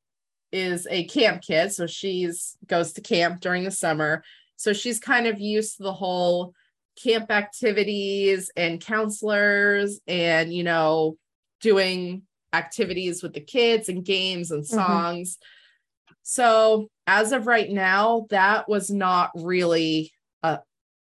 [0.52, 4.24] is a camp kid so she's goes to camp during the summer.
[4.56, 6.56] So she's kind of used to the whole
[7.02, 11.16] camp activities and counselors and you know
[11.62, 14.68] doing activities with the kids and games and Mhm.
[14.68, 15.38] songs.
[16.24, 20.12] So as of right now, that was not really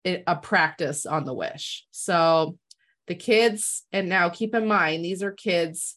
[0.04, 1.86] a practice on the wish.
[1.90, 2.58] So
[3.06, 5.96] the kids, and now keep in mind these are kids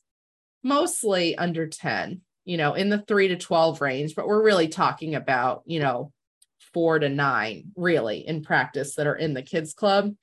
[0.64, 5.16] mostly under 10, you know, in the three to 12 range, but we're really talking
[5.16, 6.12] about, you know,
[6.74, 10.14] four to nine really in practice that are in the kids club.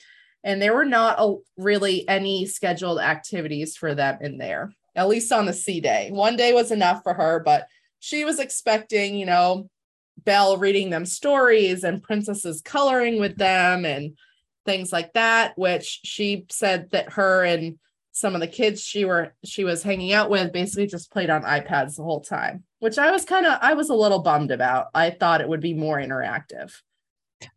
[0.42, 5.32] And there were not a, really any scheduled activities for them in there, at least
[5.32, 6.10] on the sea day.
[6.12, 7.66] One day was enough for her, but
[7.98, 9.70] she was expecting, you know,
[10.18, 14.16] Belle reading them stories and princesses coloring with them and
[14.64, 17.78] things like that, which she said that her and
[18.12, 21.42] some of the kids she were she was hanging out with basically just played on
[21.42, 24.86] iPads the whole time, which I was kind of I was a little bummed about.
[24.94, 26.72] I thought it would be more interactive.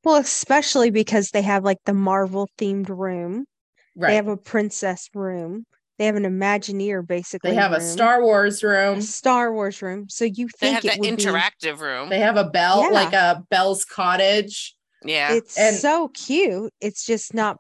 [0.04, 3.46] Well, especially because they have like the Marvel themed room.
[3.96, 4.10] Right.
[4.10, 5.66] They have a princess room.
[5.98, 7.52] They have an Imagineer basically.
[7.52, 9.02] They have a Star Wars a room.
[9.02, 10.08] Star Wars room.
[10.10, 12.10] So you They think have it the would be- interactive room.
[12.10, 12.90] They have a Belle, Yeah.
[12.90, 14.76] like a Belle's Cottage.
[15.04, 15.34] yeah.
[15.34, 16.74] It's And- so cute.
[16.82, 17.58] It's just not.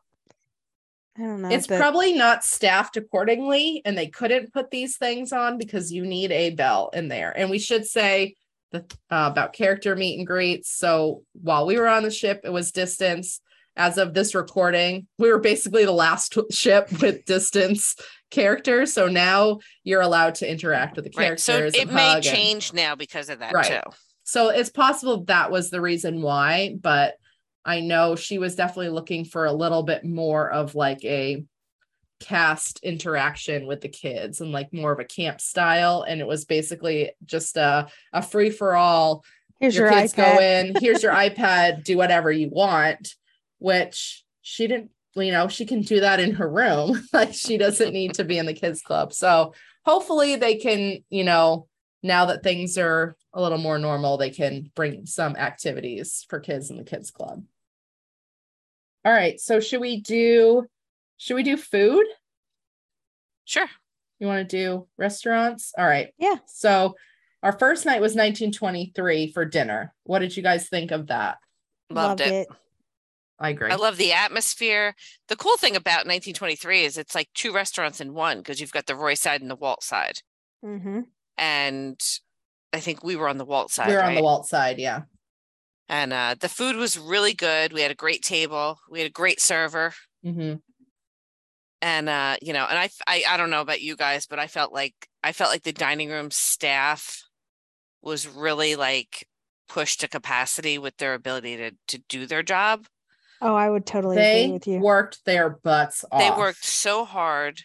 [1.19, 1.49] I don't know.
[1.49, 6.05] it's but- probably not staffed accordingly, and they couldn't put these things on because you
[6.05, 7.35] need a Belle in there.
[7.35, 8.35] And we should say
[8.71, 10.69] the, uh, about character meet and greets.
[10.69, 13.41] So while we were on the ship, it was distance.
[13.77, 17.95] As of this recording, we were basically the last ship with distance
[18.31, 18.91] characters.
[18.91, 21.25] So now you're allowed to interact with the Right.
[21.25, 21.43] characters.
[21.43, 23.65] So it may hug and- change now because of that Right.
[23.83, 23.91] too.
[24.23, 27.15] so it's possible that was the reason why, but
[27.63, 31.45] I know she was definitely looking for a little bit more of like a
[32.19, 36.01] cast interaction with the kids and like more of a camp style.
[36.07, 39.23] And it was basically just a, a free for all.
[39.59, 40.15] Here's Your, your, kids iPad.
[40.35, 43.15] go in, here's your iPad, do whatever you want,
[43.59, 47.01] which she didn't, you know, she can do that in her room.
[47.13, 49.13] like she doesn't need to be in the kids club.
[49.13, 49.53] So
[49.85, 51.67] hopefully they can, you know,
[52.03, 56.69] now that things are a little more normal, they can bring some activities for kids
[56.69, 57.43] in the kids club.
[59.03, 59.39] All right.
[59.39, 60.67] So should we do
[61.17, 62.05] should we do food?
[63.45, 63.67] Sure.
[64.19, 65.73] You want to do restaurants?
[65.77, 66.09] All right.
[66.17, 66.35] Yeah.
[66.47, 66.95] So
[67.43, 69.93] our first night was 1923 for dinner.
[70.03, 71.37] What did you guys think of that?
[71.89, 72.47] Loved, it.
[73.39, 73.71] I agree.
[73.71, 74.95] I love the atmosphere.
[75.27, 78.87] The cool thing about 1923 is it's like two restaurants in one because you've got
[78.87, 80.19] the Roy side and the Walt side.
[80.65, 81.01] Mm-hmm.
[81.37, 81.99] And
[82.73, 83.89] I think we were on the Walt side.
[83.89, 84.23] we were on the right?
[84.23, 85.01] Walt side, yeah.
[85.87, 87.73] And uh, the food was really good.
[87.73, 88.79] We had a great table.
[88.89, 89.93] We had a great server.
[90.23, 90.55] hmm
[91.81, 94.47] And uh, you know, and I, I I don't know about you guys, but I
[94.47, 97.23] felt like I felt like the dining room staff
[98.01, 99.27] was really like
[99.69, 102.87] pushed to capacity with their ability to to do their job.
[103.41, 104.79] Oh, I would totally agree with you.
[104.79, 106.19] worked their butts off.
[106.19, 107.61] They worked so hard.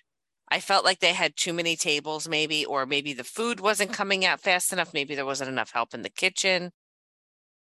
[0.50, 4.24] I felt like they had too many tables, maybe, or maybe the food wasn't coming
[4.24, 4.92] out fast enough.
[4.92, 6.72] Maybe there wasn't enough help in the kitchen.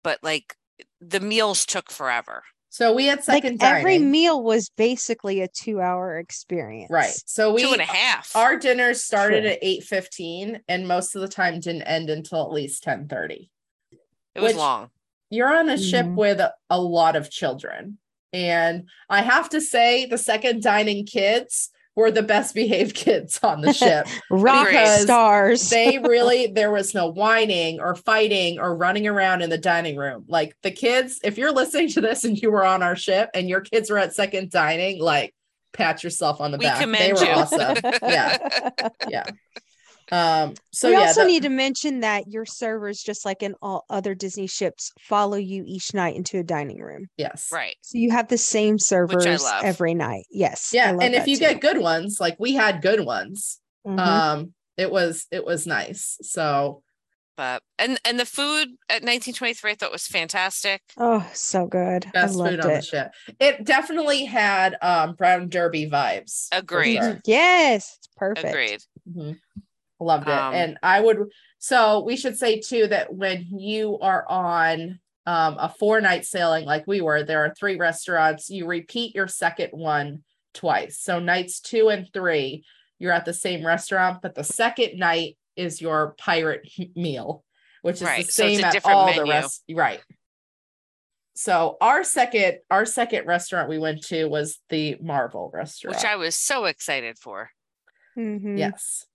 [0.02, 0.56] But like
[1.02, 2.44] the meals took forever.
[2.70, 4.12] So we had Like second every dining.
[4.12, 6.90] meal was basically a two-hour experience.
[6.92, 7.12] right.
[7.26, 8.34] So we Two and a half.
[8.36, 9.52] our dinner started True.
[9.54, 13.50] at 8:15 and most of the time didn't end until at least 10:30.
[14.36, 14.92] it was which- long.
[15.30, 16.16] You're on a ship Mhm.
[16.16, 17.98] with a, a lot of children.
[18.34, 23.62] And I have to say the second dining kids were the best behaved kids on
[23.62, 24.08] the ship.
[24.30, 25.70] Rock Because stars.
[25.70, 30.26] they really there was no whining or fighting or running around in the dining room
[30.28, 33.50] like the kids if you're listening to this and you were on our ship and
[33.50, 35.34] your kids were at second dining like
[35.74, 37.32] pat yourself on the We back they were you.
[37.32, 38.38] awesome yeah
[39.10, 39.24] yeah
[40.12, 43.56] um so we yeah also the- need to mention that your servers, just like in
[43.62, 47.08] all other Disney ships, follow you each night into a dining room.
[47.18, 47.76] yes Right.
[47.82, 49.26] So you have the same servers
[49.64, 50.26] every night.
[50.32, 50.72] Yes.
[50.74, 51.42] Yeah and if you too.
[51.42, 54.00] get good ones like we had good ones Mhm.
[54.00, 56.84] um it was it was nice so
[57.38, 60.82] But and and the food at 1923 I thought was fantastic.
[60.98, 62.06] oh, so good.
[62.08, 62.86] I best loved food on the it.
[62.86, 66.98] ship it definitely had um brown derby vibes for Agreed.
[67.02, 67.20] sure.
[67.26, 68.48] Yes, it's perfect.
[68.50, 68.82] Agreed.
[69.10, 69.38] Mhm.
[70.00, 70.34] Loved it.
[70.34, 75.58] Um, and I would so we should say too that when you are on um,
[75.60, 78.50] a four night sailing like we were, there are three restaurants.
[78.50, 81.00] You repeat your second one twice.
[81.00, 82.64] So nights two and three,
[82.98, 87.44] you're at the same restaurant, but the second night is your pirate meal,
[87.82, 89.64] which is Right, the same a at different all the rest.
[89.70, 90.02] Right.
[91.36, 95.98] So our second our second restaurant we went to was the Marvel restaurant.
[95.98, 97.52] Which I was so excited for.
[98.18, 98.58] Mhm.
[98.58, 99.06] Yes.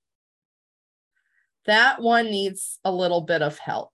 [1.67, 3.91] That one needs a little bit of help.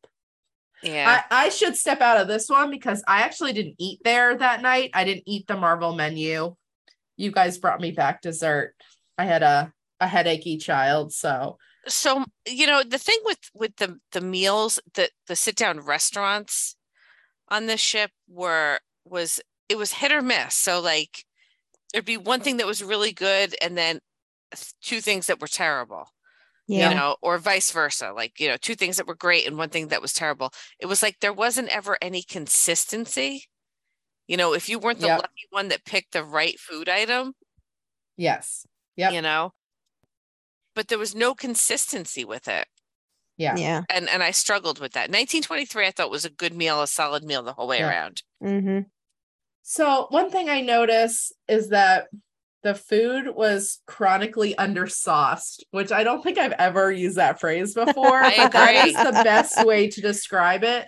[0.82, 1.22] Yeah.
[1.30, 4.62] I, I should step out of this one because I actually didn't eat there that
[4.62, 4.90] night.
[4.94, 6.56] I didn't eat the Marvel menu.
[7.16, 8.74] You guys brought me back dessert.
[9.18, 11.12] I had a, a headachy child.
[11.12, 15.80] So so you know the thing with with the the meals the the sit down
[15.80, 16.76] restaurants
[17.48, 21.24] on this ship were was it was hit or miss so like
[21.92, 24.00] there'd be one thing that was really good and then
[24.82, 26.06] two things that were terrible
[26.70, 26.90] Yeah.
[26.90, 29.70] you know or vice versa like you know two things that were great and one
[29.70, 33.44] thing that was terrible it was like there wasn't ever any consistency
[34.28, 35.18] you know if you weren't the Yep.
[35.18, 37.32] lucky one that picked the right food item
[38.16, 38.64] yes.
[38.96, 39.12] Yep.
[39.14, 39.52] you know
[40.76, 42.66] but there was no consistency with it
[43.36, 43.56] Yeah.
[43.56, 43.82] Yeah.
[43.90, 45.10] and and I struggled with that.
[45.10, 47.88] 1923, I thought was a good meal, a solid meal the whole way Yeah.
[47.88, 48.22] around.
[48.40, 48.80] hmm
[49.62, 52.08] So one thing I notice is that
[52.62, 58.22] the food was chronically undersauced, which I don't think I've ever used that phrase before.
[58.50, 60.86] That is the best way to describe it.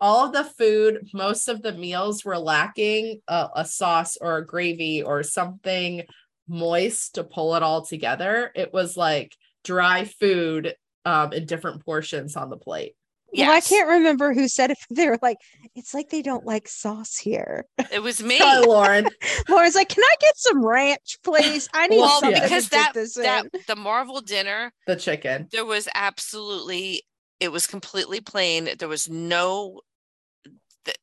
[0.00, 4.46] All of the food, most of the meals were lacking a, a sauce or a
[4.46, 6.02] gravy or something
[6.48, 8.50] moist to pull it all together.
[8.54, 12.94] It was like dry food um, in different portions on the plate.
[13.36, 14.78] Well, I can't remember who said it.
[14.88, 15.38] but They were like,
[15.74, 18.38] "It's like they don't like sauce here." It was me.
[18.38, 19.08] Hi, Lauren.
[19.48, 21.68] Lauren's like, "Can I get some ranch, please?
[21.74, 25.48] I need Well, something because to that this that in." the Marvel dinner, The chicken.
[25.52, 27.02] there was absolutely
[27.40, 28.68] it was completely plain.
[28.78, 29.80] There was no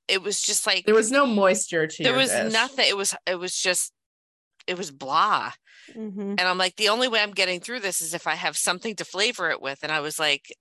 [0.08, 2.04] it was just like There was no moisture to it.
[2.04, 2.54] there was dish.
[2.54, 2.86] nothing.
[2.88, 3.92] It was it was just
[4.68, 5.52] it was blah.
[5.96, 6.36] Mhm.
[6.38, 8.96] And I'm like, the only way I'm getting through this is if I have something
[8.98, 9.80] to flavor it with.
[9.82, 10.54] And I was like, I,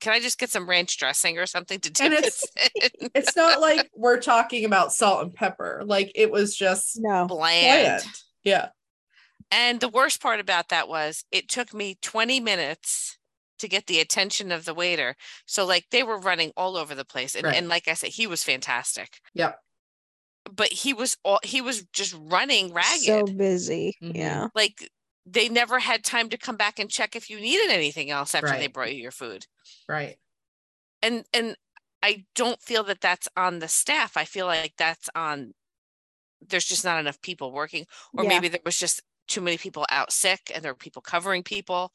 [0.00, 2.44] can I just get some ranch dressing or something to dip And this
[3.00, 3.10] in?
[3.14, 5.82] It's not like we're talking about salt and pepper.
[5.84, 8.02] Like it was just No, Bland.
[8.02, 8.04] bland.
[8.44, 8.68] Yeah.
[9.50, 13.16] And the worst part about that was it took me 20 minutes
[13.60, 15.16] to get the attention of the waiter.
[15.46, 17.34] So like they were running all over the place.
[17.34, 17.56] And, Right.
[17.56, 19.18] and like I said, he was fantastic.
[19.34, 19.58] Yep.
[20.54, 23.02] But he was all he was just running ragged.
[23.04, 23.96] so busy.
[24.02, 24.16] Mhm.
[24.16, 24.88] Yeah, like
[25.30, 28.56] they never had time to come back and check if you needed anything else after
[28.56, 29.46] they brought you your food.
[29.88, 30.18] Right.
[31.02, 31.56] and and
[32.02, 34.16] I don't feel that that's on the staff.
[34.16, 35.54] I feel like that's on
[36.40, 38.28] there's just not enough people working or Yeah.
[38.30, 41.92] maybe there was just too many people out sick and there were people covering people.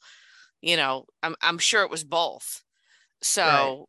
[0.62, 2.62] You know, I'm I'm sure it was both.
[3.22, 3.88] So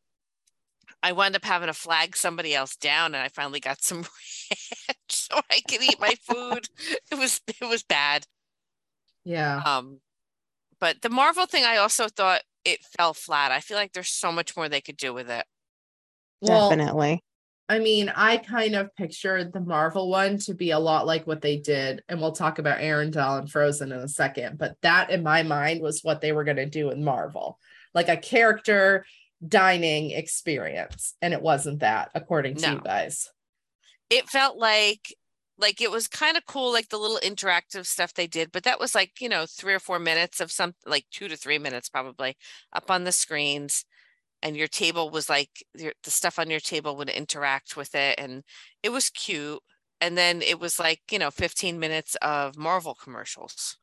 [1.04, 4.00] I wound up having to flag somebody else down and I finally got some
[4.50, 6.68] ranch so I could eat my food.
[7.12, 8.26] It was it was bad.
[9.26, 9.62] Yeah.
[9.66, 10.00] Um,
[10.80, 13.52] but the Marvel thing, I also thought it fell flat.
[13.52, 15.46] I feel like there's so much more they could do with it.
[16.42, 17.24] Well, definitely.
[17.68, 21.42] I mean, I kind of pictured the Marvel one to be a lot like what
[21.42, 24.60] they did, and we'll talk about Arendelle and Frozen in a second.
[24.60, 27.58] But that, in my mind, was what they were going to do in Marvel,
[27.96, 29.06] like a character
[29.46, 33.32] dining experience, and it wasn't that, according to you guys.
[34.12, 35.16] It felt like
[35.58, 38.80] like it was kind of cool, like the little interactive stuff they did, but that
[38.80, 41.90] was like, you know, three or four minutes of some like two to three minutes
[41.90, 42.36] probably
[42.74, 43.86] up on the screens.
[44.44, 48.20] And your table was like your, the stuff on your table would interact with it,
[48.20, 48.44] and
[48.84, 49.60] it was cute.
[50.02, 53.78] And then it was like, you know, 15 minutes of Marvel commercials.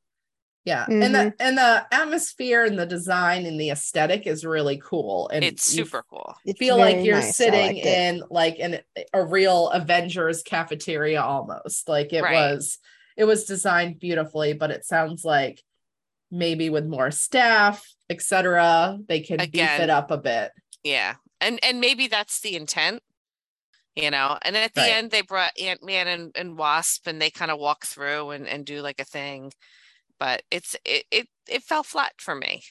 [0.64, 1.28] Yeah, and the mm-hmm.
[1.40, 6.04] and the atmosphere and the design and the aesthetic is really cool, and It's super
[6.08, 6.36] cool.
[6.44, 7.36] It's feel like you're nice.
[7.36, 8.14] Sitting liked it.
[8.14, 8.80] in like in
[9.12, 11.88] a real Avengers cafeteria almost.
[11.88, 12.34] Like it Right.
[12.34, 12.78] was
[13.16, 15.60] it was designed beautifully, but it sounds like
[16.30, 20.52] maybe with more staff, etc., they can beef it up a bit.
[20.84, 21.16] Yeah.
[21.40, 23.02] And and maybe that's the intent,
[23.96, 24.38] you know.
[24.42, 24.92] And then at the Right.
[24.92, 28.64] end they brought Ant-Man and, and Wasp and they kind of walk through and, and
[28.64, 29.52] do like a thing.
[30.22, 32.62] But it's it, it it fell flat for me.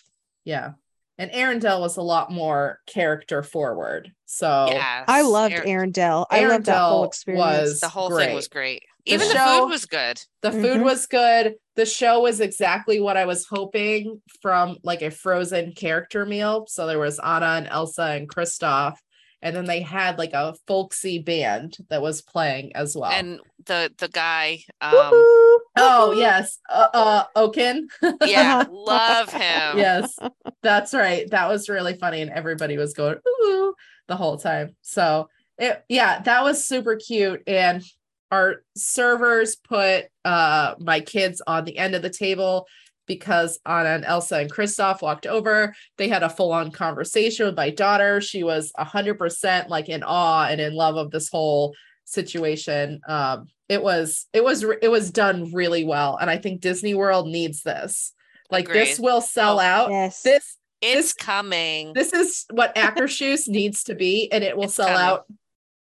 [0.45, 0.71] Yeah.
[1.17, 4.09] And Arendelle was a lot more character forward.
[4.25, 5.03] So yeah.
[5.05, 6.27] I loved Arendelle.
[6.31, 7.43] I loved that whole experience.
[7.45, 8.83] was- the whole thing was great.
[9.05, 10.21] The Even the show- food was good.
[10.41, 10.83] the food Mhm.
[10.85, 11.55] was good.
[11.75, 16.67] The show was exactly what I was hoping from like a frozen character meal.
[16.69, 18.95] So there was Anna and Elsa and Kristoff.
[19.41, 23.11] And then they had like a folksy band that was playing as well.
[23.11, 25.57] And the the guy, um, Woohoo!
[25.77, 26.17] oh Woohoo!
[26.17, 27.87] yes, uh, uh Oaken.
[28.25, 29.77] yeah, love him.
[29.77, 30.17] yes,
[30.61, 31.29] that's right.
[31.31, 33.73] That was really funny, and everybody was going ooh
[34.07, 34.75] the whole time.
[34.81, 37.43] So it, yeah, that was super cute.
[37.47, 37.83] And
[38.31, 42.67] our servers put uh my kids on the end of the table
[43.07, 45.73] because Anna and Elsa and Kristoff walked over.
[45.97, 48.21] They had a full-on conversation with my daughter.
[48.21, 51.73] She was a hundred percent like in awe and in love of this whole
[52.05, 53.01] situation.
[53.07, 57.27] Um, it was it was it was done really well, and I think Disney World
[57.27, 58.13] needs this.
[58.49, 59.89] Like this will sell Oh, out.
[59.91, 60.21] Yes.
[60.23, 61.93] This It's This- coming.
[61.93, 65.01] this is what Akershus needs to be, and it will It's sell coming.
[65.01, 65.25] out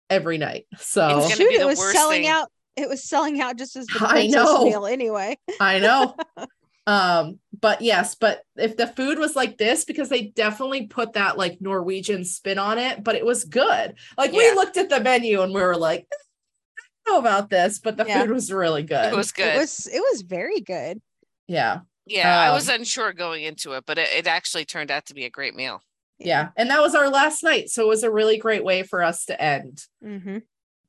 [0.09, 0.65] every night.
[0.77, 2.27] So Shoot, it was selling thing.
[2.31, 2.49] out.
[2.75, 4.63] It was selling out just as the I know.
[4.65, 5.37] meal anyway.
[5.59, 6.15] I know.
[6.87, 11.37] um, but yes, but if the food was like this, because they definitely put that
[11.37, 13.93] like Norwegian spin on it, but it was good.
[14.17, 17.77] Like we looked at the menu and we were like, I don't know about this,
[17.79, 18.21] but the Yeah.
[18.21, 19.13] food was really good.
[19.13, 19.55] It was good.
[19.55, 21.01] It was it was very good.
[21.47, 21.81] yeah.
[22.05, 25.13] yeah, I was um, unsure going into it, but it, it actually turned out to
[25.13, 25.81] be a great meal.
[26.19, 26.49] Yeah.
[26.55, 27.69] And that was our last night.
[27.69, 29.83] So it was a really great way for us to end.
[30.03, 30.37] Mm-hmm.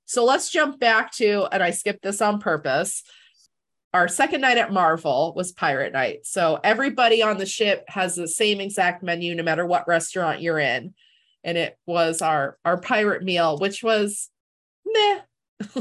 [0.07, 3.03] So let's jump back to, and I skipped this on purpose.
[3.95, 6.27] Our second night at Marvel was Pirate Night.
[6.27, 10.59] So everybody on the ship has the same exact menu, no matter what restaurant you're
[10.59, 10.95] in.
[11.43, 14.29] And it was our our pirate meal, which was
[14.87, 15.21] meh.
[15.77, 15.81] Eh,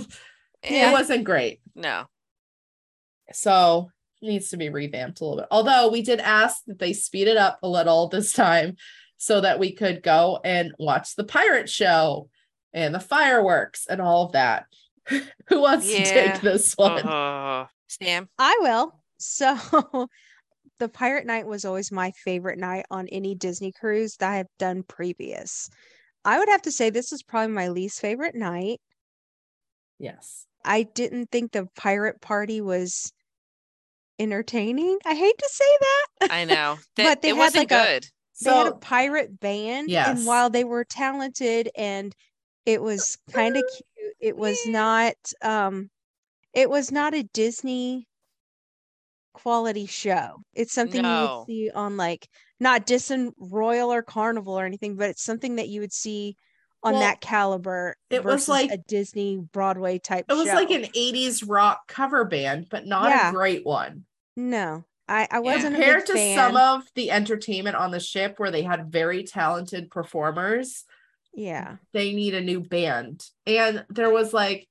[0.89, 1.59] It wasn't great.
[1.75, 2.05] no.
[3.33, 3.91] So
[4.21, 5.47] needs to be revamped a little bit.
[5.51, 8.77] Although we did ask that they speed it up a little this time
[9.17, 12.29] so that we could go and watch the pirate show
[12.73, 14.65] and the fireworks and all of that.
[15.09, 17.05] Who wants to take this one?
[17.07, 18.29] Oh, Sam.
[18.37, 18.93] I will.
[19.17, 19.57] So
[20.79, 24.47] the pirate night was always my favorite night on any Disney cruise that I have
[24.59, 25.69] done previous.
[26.25, 28.79] I would have to say this is probably my least favorite night.
[29.99, 30.45] Yes.
[30.65, 33.11] I didn't think the pirate party was
[34.19, 34.97] entertaining.
[35.05, 36.31] I hate to say that.
[36.31, 36.77] I know.
[36.95, 38.07] That, But they it had, wasn't like, a- good.
[38.43, 40.07] they had a pirate band Yes.
[40.17, 42.13] and while they were talented and
[42.65, 45.89] it was kind of cute it was not um
[46.57, 48.07] it was not a disney
[49.33, 52.27] quality show it's something you would see on like
[52.59, 56.35] not Disney Royal or Carnival or anything but it's something that you would see
[56.81, 60.55] on Well, that caliber it was like- a Disney Broadway type it was show.
[60.55, 63.29] like an 80s rock cover band, but not Yeah.
[63.29, 64.05] a great one.
[64.35, 66.35] no I I wasn't a Compared big to fan.
[66.37, 70.83] some of the entertainment on the ship where they had very talented performers,
[71.33, 73.23] yeah they need a new band.
[73.45, 74.67] And there was like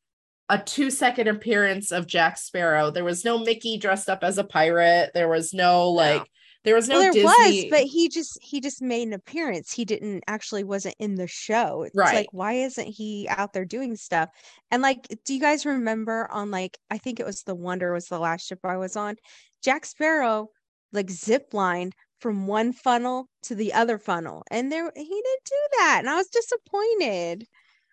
[0.48, 2.90] a two second appearance of Jack Sparrow.
[2.90, 5.10] There was no Mickey dressed up as a pirate.
[5.14, 6.22] There was no like
[6.64, 7.62] there was no well, there Disney.
[7.62, 9.72] was, but he just he just made an appearance.
[9.72, 11.82] He didn't actually wasn't in the show.
[11.84, 12.14] It's Right.
[12.14, 14.30] like why isn't he out there doing stuff?
[14.70, 18.06] And like, do you guys remember on like I think it was the Wonder was
[18.06, 19.16] the last ship I was on.
[19.64, 20.50] Jack Sparrow
[20.92, 25.76] like zip lined from one funnel to the other funnel, and there he didn't do
[25.78, 27.46] that, and I was disappointed.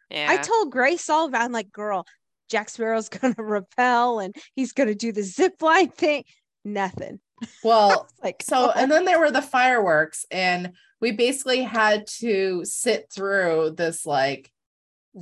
[0.09, 0.27] Yeah.
[0.29, 1.41] I told Grace all about.
[1.41, 2.05] I'm like, girl,
[2.53, 6.23] Jack Sparrow's gonna repel and he's gonna do the zip line thing.
[6.63, 7.19] Nothing.
[7.63, 13.11] well, Like so and then there were the fireworks and we basically had to sit
[13.11, 14.49] through this like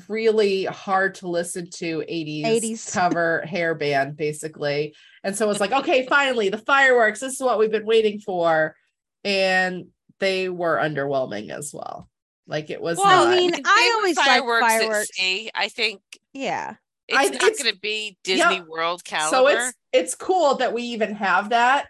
[0.08, 2.94] really hard to listen to 80s, 80s.
[2.94, 7.42] cover hair band basically and so it was like okay finally the fireworks this is
[7.42, 8.76] what we've been waiting for
[9.24, 9.88] and
[10.20, 12.08] they were underwhelming as well
[12.48, 15.10] like it was Well, not I mean, they I were always like fireworks at fireworks.
[15.14, 15.50] sea.
[15.56, 16.02] I think
[16.34, 16.76] yeah.
[17.12, 18.68] It's I- not going to be Disney Yep.
[18.68, 19.36] World caliber.
[19.36, 21.88] so it's it's cool that we even have that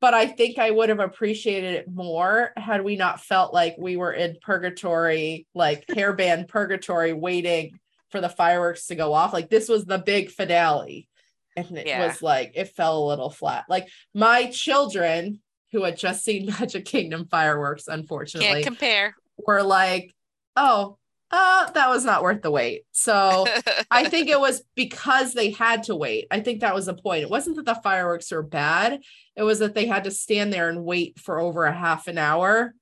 [0.00, 3.96] but i think i would have appreciated it more had we not felt like we
[3.96, 7.78] were in purgatory like hairband purgatory waiting
[8.10, 11.08] for the fireworks to go off like this was the big finale
[11.56, 12.06] and it Yeah.
[12.06, 15.40] was like it fell a little flat like my children
[15.72, 19.14] who had just seen magic kingdom fireworks unfortunately Can't compare.
[19.46, 20.12] were like
[20.56, 20.98] oh
[21.30, 23.46] uh that was not worth the wait so
[23.90, 26.26] I think it was because they had to wait.
[26.30, 27.22] I think that was the point.
[27.22, 29.00] It wasn't that the fireworks were bad.
[29.36, 32.18] It was that they had to stand there and wait for over a half an
[32.18, 32.74] hour.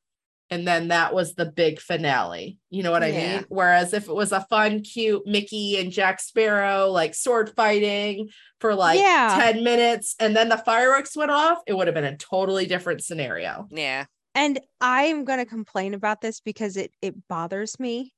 [0.50, 2.58] And then that was the big finale.
[2.70, 3.36] You know what I Yeah.
[3.36, 3.46] mean?
[3.48, 8.28] Whereas if it was a fun, cute Mickey and Jack Sparrow, like sword fighting
[8.60, 9.34] for like Yeah.
[9.52, 13.02] 10 minutes, and then the fireworks went off, it would have been a totally different
[13.02, 13.66] scenario.
[13.70, 14.04] yeah.
[14.34, 18.14] And I am going to complain about this because it it bothers me.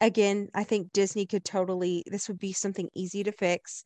[0.00, 3.84] Again, I think Disney could totally this would be something easy to fix.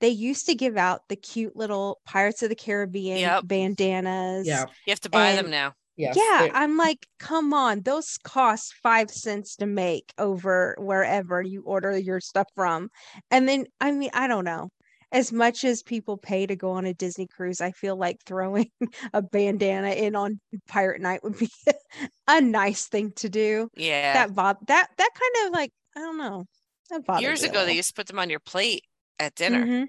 [0.00, 3.42] They used to give out the cute little Pirates of the Caribbean Yep.
[3.46, 4.46] bandanas.
[4.46, 4.66] Yeah.
[4.86, 5.72] You have to buy them now.
[5.96, 6.16] Yes.
[6.16, 11.62] Yeah, they- I'm like, come on, those cost five cents to make over wherever you
[11.62, 12.90] order your stuff from.
[13.30, 14.70] And then, I mean, I don't know.
[15.14, 18.70] As much as people pay to go on a Disney cruise, I feel like throwing
[19.14, 21.48] a bandana in on Pirate Night would be
[22.28, 23.70] a nice thing to do.
[23.76, 24.12] Yeah.
[24.12, 26.44] That bob that that kind of like, I don't know.
[26.90, 28.82] That bothered Years me a ago, they used to put them on your plate
[29.20, 29.64] at dinner.
[29.64, 29.86] Mhm.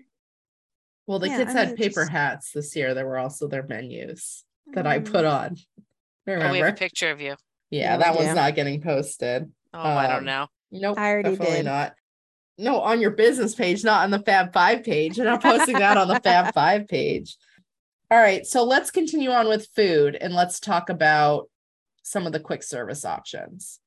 [1.08, 2.94] well, the Yeah, kids I had mean, paper just- hats this year.
[2.94, 5.12] There were also their menus that I Mm.
[5.12, 5.58] put on.
[6.28, 6.66] Oh, we Remember?
[6.66, 7.36] have a picture of you.
[7.70, 8.34] Yeah, Yeah, that one's do.
[8.34, 9.52] not getting posted.
[9.76, 10.48] Oh, I don't Um, know.
[10.72, 11.66] Nope, I already definitely did.
[11.66, 11.94] not.
[12.58, 15.20] No, on your business page, not on the Fab Five page.
[15.20, 17.36] And I'm posting that on the Fab Five page.
[18.12, 21.49] All right, so let's continue on with food and let's talk about
[22.03, 23.80] some of the quick service options.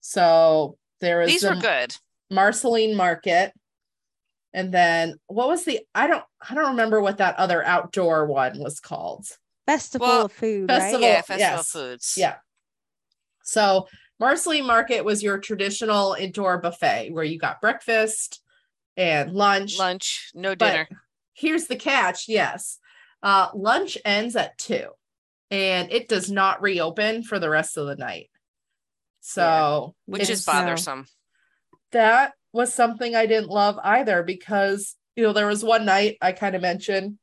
[0.00, 1.96] So there is These the were good.
[2.30, 3.52] Marceline Market,
[4.52, 5.80] and then what was the?
[5.94, 9.26] I don't, I don't remember what that other outdoor one was called.
[9.66, 11.08] Festival Well, of food, festival- right?
[11.08, 11.70] Yeah, Festival yes.
[11.70, 12.14] Foods.
[12.16, 12.34] Yeah.
[13.44, 13.86] So
[14.20, 18.40] Marceline Market was your traditional indoor buffet where you got breakfast
[18.96, 19.78] and lunch.
[19.78, 20.88] Lunch, no But dinner.
[21.32, 22.28] Here's the catch.
[22.28, 22.78] Yes.
[23.22, 24.88] Uh, lunch ends at two
[25.50, 28.30] and it does not reopen for the rest of the night.
[29.20, 31.06] So which is bothersome.
[31.92, 36.32] that was something I didn't love either because you know there was one night I
[36.32, 37.18] kind of mentioned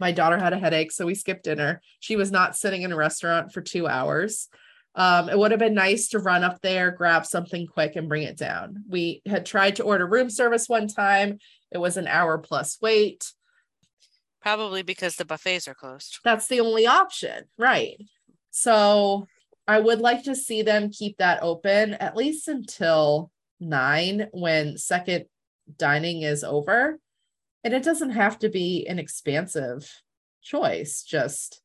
[0.00, 1.80] my daughter had a headache, so we skipped dinner.
[2.00, 4.48] She was not sitting in a restaurant for two hours.
[4.96, 8.22] Um, it would have been nice to run up there, grab something quick, and bring
[8.22, 8.84] it down.
[8.88, 11.38] We had tried to order room service one time.
[11.72, 13.32] It was an hour plus wait.
[14.40, 16.20] Probably because the buffets are closed.
[16.22, 17.96] That's the only option, right?
[18.50, 19.26] So
[19.66, 25.24] I would like to see them keep that open at least until nine when second
[25.76, 27.00] dining is over.
[27.64, 29.90] And it doesn't have to be an expansive
[30.42, 31.62] choice, just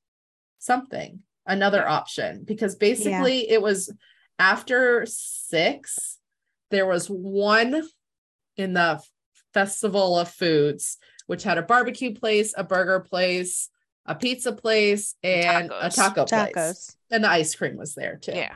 [0.57, 1.19] something,
[1.49, 2.43] another option.
[2.45, 3.93] Because basically, it was
[4.37, 6.17] after six,
[6.71, 7.83] there was one
[8.55, 9.01] in the
[9.53, 10.97] Festival of Foods,
[11.27, 13.69] which had a barbecue place, a burger place,
[14.05, 15.95] a pizza place, and a Tacos.
[15.95, 16.95] taco place.
[17.11, 18.33] And the ice cream was there too.
[18.33, 18.55] Yeah.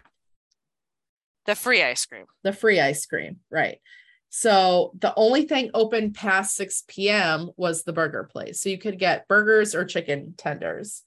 [1.46, 2.26] The free ice cream.
[2.44, 3.40] The free ice cream.
[3.50, 3.80] Right.
[4.30, 7.52] So the only thing open past 6 p.m.
[7.56, 8.62] was the burger place.
[8.62, 11.04] So you could get burgers or chicken tenders,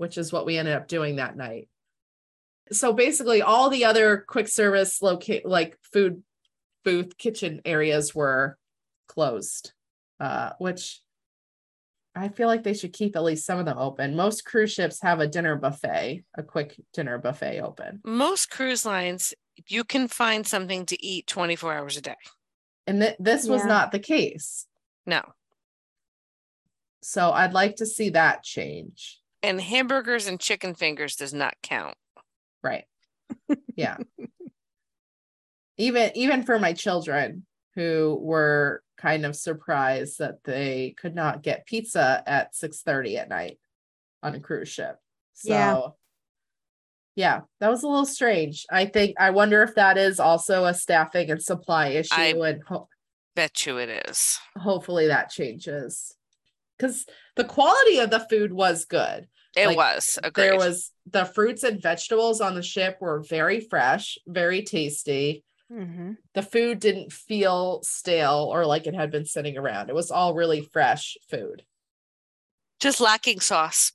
[0.00, 1.68] which is what we ended up doing that night.
[2.72, 6.22] So basically all the other quick service locate like food
[6.86, 8.56] booth kitchen areas were
[9.08, 9.74] closed.
[10.18, 11.02] Uh, which
[12.14, 14.16] I feel like they should keep at least some of them open.
[14.16, 18.00] Most cruise ships have a dinner buffet, a quick dinner buffet open.
[18.02, 19.34] Most cruise lines,
[19.68, 22.16] you can find something to eat 24 hours a day.
[22.86, 23.68] And th- this was Yeah.
[23.68, 24.66] not the case.
[25.04, 25.22] No.
[27.02, 29.19] So I'd like to see that change.
[29.42, 31.96] And hamburgers and chicken fingers does not count.
[32.62, 32.84] Right.
[33.76, 33.96] Yeah.
[35.78, 41.64] even even for my children who were kind of surprised that they could not get
[41.66, 43.58] pizza at 6 30 at night
[44.22, 44.96] on a cruise ship.
[45.32, 45.80] So Yeah.
[47.16, 48.66] yeah, that was a little strange.
[48.70, 52.62] I think I wonder if that is also a staffing and supply issue I- and
[52.66, 52.88] ho-
[53.36, 54.38] Bet you it is.
[54.58, 56.14] hopefully that changes.
[56.80, 57.06] Cuz
[57.36, 59.28] the quality of the food was good.
[59.56, 60.18] It Like, was.
[60.22, 60.44] Agreed.
[60.44, 65.44] There was the fruits and vegetables on the ship were very fresh, very tasty.
[65.70, 66.16] Mhm.
[66.34, 69.88] The food didn't feel stale or like it had been sitting around.
[69.90, 71.64] It was all really fresh food,
[72.80, 73.92] just lacking sauce.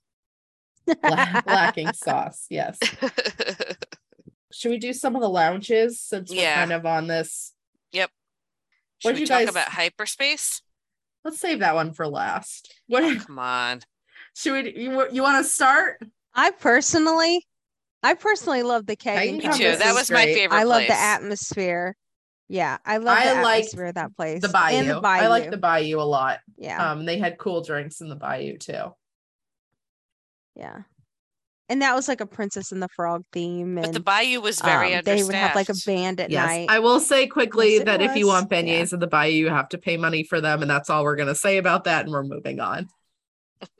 [1.03, 2.45] La- lacking sauce.
[2.49, 2.77] Yes.
[4.53, 6.55] Should we do some of the lounges since we're Yeah.
[6.55, 7.53] kind of on this?
[7.91, 8.11] Yep.
[8.99, 10.61] Should we you talk guys- about hyperspace?
[11.25, 12.71] Let's save that one for last.
[12.87, 13.81] What Oh, come on.
[14.35, 14.81] should we?
[14.83, 16.01] You, you want to start?
[16.35, 17.45] I personally,
[18.03, 19.17] I personally love the keg.
[19.17, 19.47] Titan Me too.
[19.49, 19.79] compass.
[19.79, 20.89] That is was my favorite I love place.
[20.89, 21.95] the atmosphere.
[22.47, 24.41] Yeah, I love the I like atmosphere of that place.
[24.43, 24.85] The bayou.
[24.93, 25.23] The bayou.
[25.23, 26.41] I like the bayou a lot.
[26.57, 28.93] yeah, Um, they had cool drinks in the bayou too.
[30.55, 30.81] yeah.
[31.67, 33.77] And that was like a Princess and the Frog theme.
[33.77, 36.45] And But the bayou was very um, they would have like a band at Yes,
[36.47, 36.67] night.
[36.69, 38.33] I will say quickly Yes, it that if you was.
[38.43, 38.61] want Yeah.
[38.61, 41.15] beignets in the bayou, you have to pay money for them, and that's all we're
[41.15, 42.03] gonna say about that.
[42.05, 42.87] And we're moving on.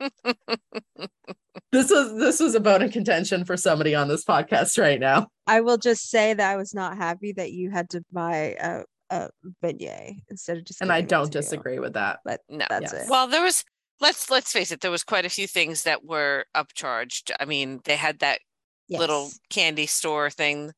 [1.72, 5.28] this was this was a bone of contention for somebody on this podcast right now.
[5.46, 8.82] I will just say that I was not happy that you had to buy a,
[9.10, 9.28] a
[9.62, 10.80] beignet instead of just.
[10.80, 11.42] And I don't to you.
[11.42, 12.18] disagree with that.
[12.24, 12.66] But No.
[12.68, 13.04] that's Yes.
[13.04, 13.10] it.
[13.10, 13.64] Well, there was
[14.00, 17.30] let's let's face it, there was quite a few things that were upcharged.
[17.38, 18.40] I mean, they had that
[18.88, 20.72] little candy store thing,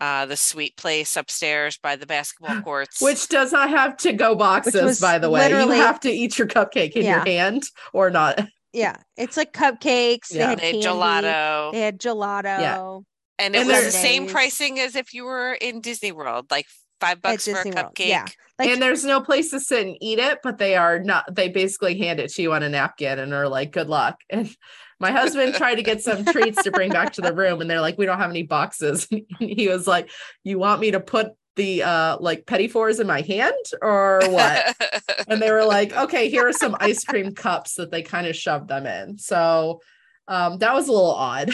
[0.00, 3.00] uh, the sweet place upstairs by the basketball courts.
[3.00, 5.50] Which does not have to go boxes, by the way.
[5.50, 8.40] You have to eat your cupcake in your hand or not.
[8.72, 10.28] Yeah, it's like cupcakes.
[10.28, 10.86] They had they had candy.
[10.86, 11.72] gelato.
[11.72, 12.44] They had gelato.
[12.44, 12.98] Yeah.
[13.44, 16.66] and it and was the same pricing as if you were in Disney World, like
[17.00, 18.08] five bucks for a Disney World, cupcake.
[18.08, 18.26] yeah.
[18.58, 21.48] Like and there's no place to sit and eat it, but they are not, they
[21.48, 24.20] basically hand it to you on a napkin and are like, good luck.
[24.30, 24.54] And
[25.00, 27.80] my husband tried to get some treats to bring back to the room, and they're
[27.80, 29.08] like, we don't have any boxes.
[29.10, 30.10] And he was like,
[30.44, 34.76] you want me to put the uh like petit fours in my hand or what?
[35.28, 38.36] and they were like, okay, here are some ice cream cups that they kind of
[38.36, 39.18] shoved them in.
[39.18, 39.80] So
[40.28, 41.50] um that was a little odd,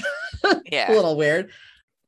[0.66, 0.90] yeah.
[0.90, 1.50] a little weird.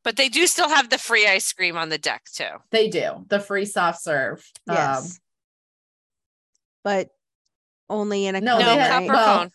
[0.09, 2.49] But they do still have the free ice cream on the deck too.
[2.71, 4.39] They do the free soft serve.
[4.67, 5.21] Um, yes,
[6.83, 7.11] but
[7.91, 9.13] only in a No, No, had- cup, copper right?
[9.13, 9.51] well, cone.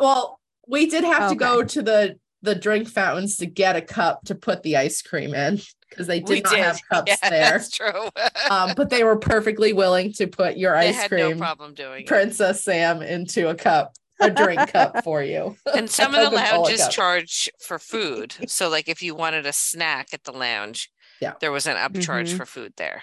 [0.00, 4.24] Well, we did have to go to the the drink fountains to get a cup
[4.24, 6.64] to put the ice cream in because they did We not did.
[6.64, 7.50] have cups Yeah, there.
[7.52, 8.08] That's true.
[8.50, 11.74] Um, but they were perfectly willing to put your they ice had cream, no problem
[11.74, 12.06] doing it.
[12.08, 13.92] Princess Sam, into a cup,
[14.22, 15.56] a drink cup for you.
[15.74, 16.90] And some of the lounges cup.
[16.90, 18.34] charge for food.
[18.48, 21.34] So, like if you wanted a snack at the lounge, Yeah.
[21.40, 22.36] there was an upcharge Mhm.
[22.36, 23.02] for food there.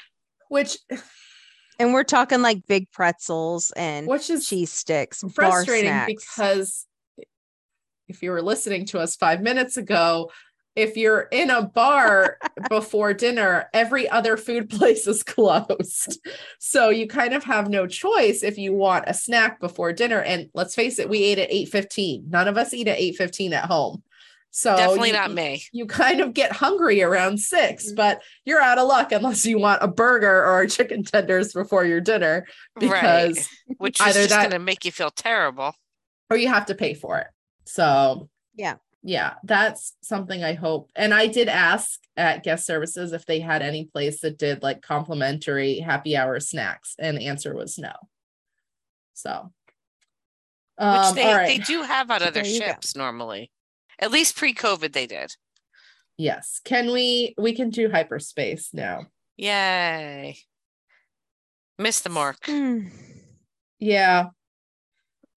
[0.50, 0.78] which
[1.80, 6.14] And we're talking like big pretzels and which is cheese sticks, frustrating snacks.
[6.14, 6.86] because
[8.08, 10.30] if you were listening to us five minutes ago,
[10.76, 12.38] if you're in a bar
[12.70, 16.20] before dinner, every other food place is closed.
[16.60, 20.22] So you kind of have no choice if you want a snack before dinner.
[20.22, 22.30] And let's face it, we ate at 8:15.
[22.30, 24.04] None of us eat at 8:15 at home.
[24.52, 25.64] So Definitely you- not me.
[25.74, 27.96] You kind of get hungry around six, mm-hmm.
[27.96, 32.02] but you're out of luck unless you want a burger or chicken tenders before your
[32.02, 32.48] dinner
[32.80, 33.48] because right.
[33.78, 35.76] Which is just that- going to make you feel terrible.
[36.32, 37.28] or you have to pay for it.
[37.66, 38.76] So Yeah.
[39.02, 40.92] Yeah, that's something I hope.
[40.96, 44.82] And I did ask at guest services if they had any place that did like
[44.82, 47.94] complimentary happy hour snacks, and the answer was no.
[49.14, 49.52] So,
[50.78, 51.48] Which um, they, all right.
[51.48, 52.66] they do have on other there you go.
[52.66, 53.52] ships normally.
[54.00, 55.36] At least pre-COVID they did.
[56.18, 57.36] yes, can we?
[57.38, 59.08] We can do hyperspace now.
[59.38, 60.38] Yay.
[61.78, 62.38] Missed the mark.
[62.46, 62.88] Hmm.
[63.80, 64.26] Yeah,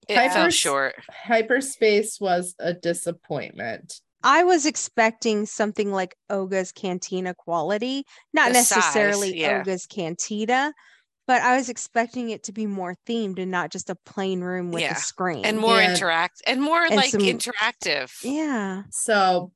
[0.09, 0.95] It fell Hypers- short.
[1.11, 4.01] hyperspace was a disappointment.
[4.25, 9.61] I was expecting something like Oga's Cantina quality, not The size, necessarily yeah.
[9.61, 10.73] Oga's Cantina,
[11.27, 14.71] but I was expecting it to be more themed and not just a plain room
[14.71, 14.93] with Yeah.
[14.93, 15.45] a screen.
[15.45, 15.93] And more Yeah.
[15.95, 18.13] interact and more And like some- interactive.
[18.23, 19.53] yeah, So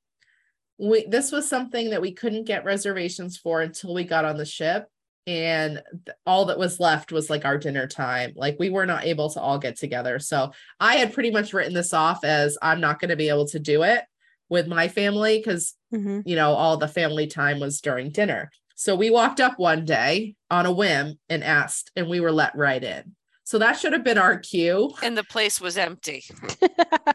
[0.79, 4.45] we this was something that we couldn't get reservations for until we got on the
[4.45, 4.89] ship
[5.27, 8.33] and th- all that was left was like our dinner time.
[8.37, 10.19] Like we were not able to all get together.
[10.19, 13.47] So I had pretty much written this off as I'm not going to be able
[13.49, 14.05] to do it
[14.49, 18.51] with my family cuz hmm you know all the family time was during dinner.
[18.77, 22.55] So we walked up one day on a whim and asked and we were let
[22.55, 23.17] right in.
[23.45, 24.93] So that should have been our cue.
[25.03, 26.25] And the place was empty.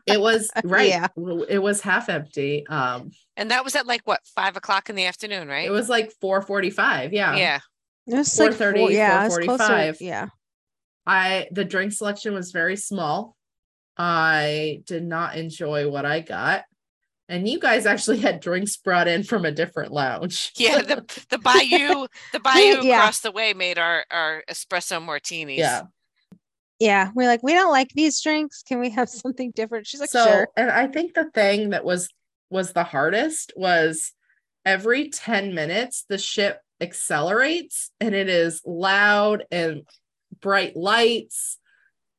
[0.06, 0.88] It was right.
[0.88, 1.08] Yeah.
[1.50, 2.66] It was half empty.
[2.68, 5.68] Um And that was at like what five o'clock in the afternoon, right?
[5.68, 7.12] It was like 4:45.
[7.12, 7.36] Yeah.
[7.36, 7.60] yeah.
[8.08, 9.64] It was like 4:30, four, yeah, it was closer.
[9.64, 9.98] 4:45.
[10.02, 10.28] Yeah,
[11.06, 13.36] I the drink selection was very small.
[13.98, 16.64] I did not enjoy what I got.
[17.30, 20.52] And you guys actually had drinks brought in from a different lounge.
[20.58, 20.82] Yeah.
[20.82, 22.98] The the bayou, the bayou Yeah.
[22.98, 25.58] across the way made our, our espresso martinis.
[25.58, 25.84] yeah.
[26.80, 27.12] yeah.
[27.16, 28.64] We're like, we don't like these drinks.
[28.64, 29.88] Can we have something different?
[29.88, 30.48] She's like, so sure.
[30.58, 32.10] and I think the thing that was
[32.50, 34.12] was the hardest was
[34.66, 39.84] every 10 minutes the ship accelerates and it is loud and
[40.42, 41.58] bright lights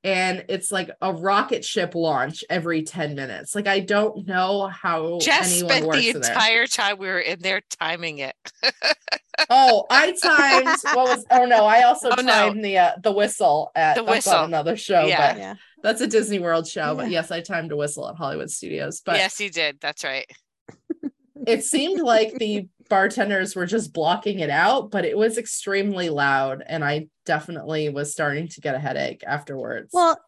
[0.04, 5.18] and it's like a rocket ship launch every 10 minutes like i don't know how
[5.20, 6.32] Jess anyone spent works the in there.
[6.32, 8.34] entire time we were in there timing it.
[9.50, 12.32] oh i timed what was oh no i also Oh, no.
[12.32, 14.34] timed the uh, the whistle at The whistle.
[14.34, 15.32] on another show Yeah.
[15.32, 15.54] but Yeah.
[15.82, 19.16] that's a disney world show but yes i timed a whistle at hollywood studios but
[19.16, 19.78] yes, you did.
[19.80, 20.30] That's right.
[21.46, 26.62] it seemed like the bartenders were just blocking it out, but it was extremely loud.
[26.66, 29.88] And I definitely was starting to get a headache afterwards.
[29.94, 30.20] Well,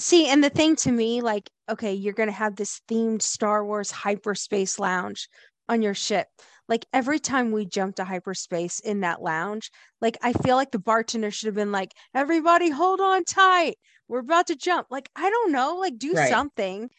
[0.00, 3.64] see, and the thing to me, like, okay, you're going to have this themed Star
[3.64, 5.28] Wars hyperspace lounge
[5.68, 6.26] on your ship.
[6.68, 10.80] Like, every time we jumped to hyperspace in that lounge, like, I feel like the
[10.80, 13.76] bartender should have been like, everybody hold on tight.
[14.08, 14.88] We're about to jump.
[14.90, 16.28] Like, I don't know, like, do Right.
[16.28, 16.90] something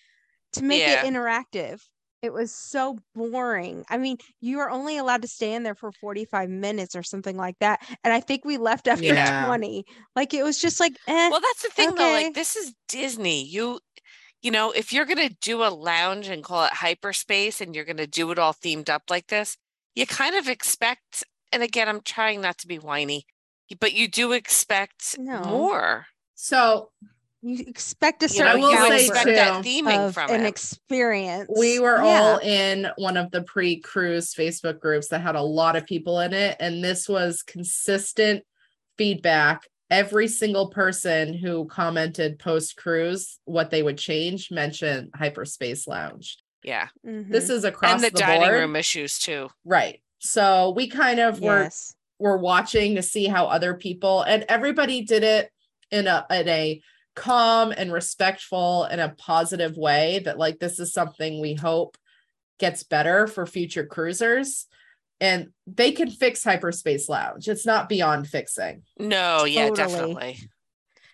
[0.53, 1.05] to make Yeah.
[1.05, 1.81] it interactive.
[2.21, 3.85] It was so boring.
[3.89, 7.37] I mean, you are only allowed to stay in there for 45 minutes or something
[7.37, 7.79] like that.
[8.03, 9.45] And I think we left after Yeah.
[9.45, 9.85] 20.
[10.15, 11.29] Like, it was just like, eh.
[11.29, 12.11] Well, that's the thing though.
[12.11, 13.45] Like this is Disney.
[13.45, 13.79] You
[14.41, 18.07] you know, if you're gonna do a lounge and call it hyperspace and you're gonna
[18.07, 19.57] do it all themed up like this,
[19.95, 23.25] you kind of expect, and again, I'm trying not to be whiny,
[23.79, 25.45] but you do expect No.
[25.45, 26.05] more.
[26.35, 26.91] so
[27.41, 30.29] you expect a You know, certain I will say expect that too, theming of from
[30.29, 30.47] an it.
[30.47, 31.49] experience.
[31.57, 32.03] we were Yeah.
[32.21, 36.33] all in one of the pre-cruise Facebook groups that had a lot of people in
[36.33, 36.57] it.
[36.59, 38.43] And this was consistent
[38.97, 39.67] feedback.
[39.89, 46.37] Every single person who commented post-cruise what they would change mentioned hyperspace lounge.
[46.61, 46.89] yeah.
[47.03, 47.51] This Mhm.
[47.51, 48.53] is across and the, the, dining board.
[48.53, 49.49] room issues too.
[49.63, 50.01] Right.
[50.19, 51.95] So we kind of were yes.
[52.19, 55.49] were watching to see how other people and everybody did it
[55.89, 56.81] in a in a
[57.19, 61.97] calm and respectful in a positive way that like this is something we hope
[62.59, 64.65] gets better for future cruisers
[65.21, 69.75] and they can fix hyperspace lounge it's not beyond fixing No, yeah, Totally.
[69.75, 70.39] definitely.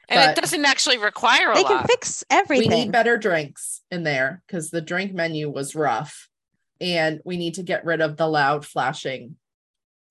[0.08, 1.72] And it doesn't actually require a They lot.
[1.80, 2.70] can fix everything.
[2.70, 6.30] we need better drinks in there because the drink menu was rough
[6.80, 9.36] and we need to get rid of the loud flashing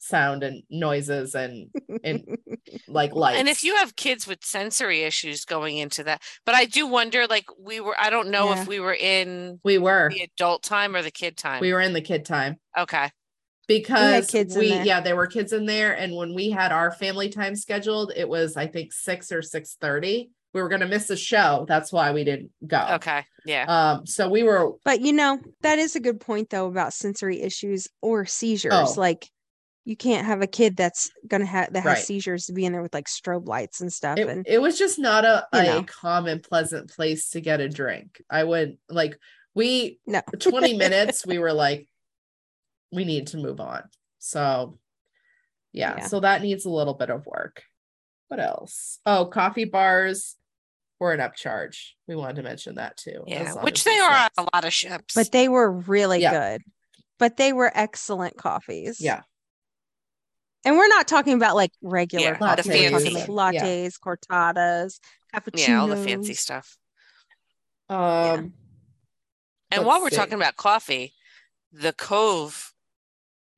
[0.05, 1.69] sound and noises and
[2.05, 2.37] and
[2.89, 3.37] like light.
[3.37, 7.27] And if you have kids with sensory issues going into that, but I do wonder,
[7.27, 8.63] like we were, I don't know Yeah.
[8.63, 11.61] if we were in we were the adult time or the kid time.
[11.61, 13.11] we were in the kid time okay.
[13.67, 14.85] because kids we there.
[14.85, 18.29] yeah there were kids in there and when we had our family time scheduled it
[18.29, 20.31] was i think 6 or six thirty.
[20.53, 23.25] we were going to miss a show that's why we didn't go Okay.
[23.47, 23.65] Yeah.
[23.69, 27.41] um so we were but you know, that is a good point though about sensory
[27.43, 28.73] issues or seizures.
[28.75, 28.95] Oh.
[28.97, 29.29] Like
[29.85, 32.05] you can't have a kid that's gonna have that has Right.
[32.05, 34.19] seizures to be in there with like strobe lights and stuff.
[34.19, 35.83] it, and it was just not a, you a know.
[35.85, 39.19] calm and pleasant place to get a drink i would like
[39.55, 40.23] we no.
[40.39, 41.87] 20 minutes we were like
[42.93, 43.83] we need to move on
[44.19, 44.79] so
[45.73, 46.07] yeah, Yeah.
[46.07, 47.63] so that needs a little bit of work
[48.29, 50.37] what else oh coffee bars
[51.01, 51.89] were an upcharge.
[52.07, 53.25] We wanted to mention that too.
[53.27, 55.13] Yeah, which they are on a lot of ships.
[55.15, 56.31] But they were really Yeah.
[56.31, 56.63] good.
[57.19, 59.01] But they were excellent coffees.
[59.01, 59.23] Yeah.
[60.65, 62.65] And we're not talking about like regular Yeah, coffees.
[62.65, 63.11] the fancy.
[63.11, 63.63] like Yeah.
[63.65, 64.99] lattes, cortadas,
[65.35, 65.69] cappuccinos.
[65.69, 66.79] yeah, all the fancy stuff.
[67.89, 68.55] Um,
[69.71, 70.17] And while we're see.
[70.17, 71.13] talking about coffee,
[71.73, 72.73] the Cove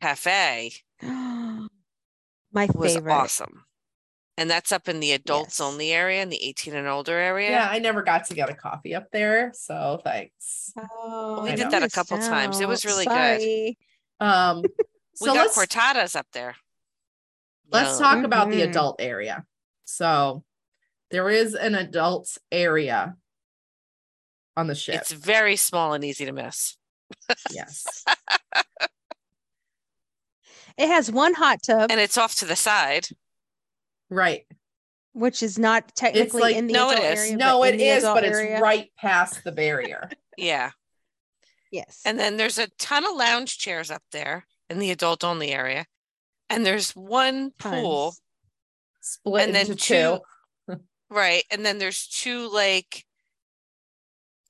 [0.00, 1.68] Cafe My
[2.74, 3.12] was favorite.
[3.12, 3.64] awesome.
[4.38, 5.66] And that's up in the adults Yes.
[5.66, 7.50] only area, in the 18 and older area.
[7.50, 10.72] yeah, I never got to get a coffee up there, so thanks.
[10.76, 11.70] Oh, We I did know.
[11.70, 12.60] that a missed couple times.
[12.60, 12.90] It was out.
[12.90, 13.76] really good.
[14.20, 14.62] Um,
[15.20, 16.56] We so got let's cortadas up there.
[17.70, 18.02] Let's Yum.
[18.02, 18.70] talk about the Mhm.
[18.70, 19.44] adult area.
[19.84, 20.44] So
[21.10, 23.16] there is an adult area
[24.56, 24.96] on the ship.
[24.96, 26.76] It's very small and easy to miss.
[27.50, 28.04] yes.
[30.78, 33.08] It has one hot tub, And it's off to the side.
[34.10, 34.46] Right.
[35.12, 37.18] which is not technically like- in the No, it adult is.
[37.20, 37.36] area.
[37.36, 40.10] No, but it in the is, adult but it's right past the barrier.
[40.36, 40.72] Yeah.
[41.70, 42.02] Yes.
[42.04, 45.86] And then there's a ton of lounge chairs up there in the adult only area.
[46.50, 48.20] And there's one pool, Tons.
[49.00, 50.20] Split And then two.
[50.68, 50.76] two-
[51.10, 51.42] right?
[51.50, 53.04] And then there's two like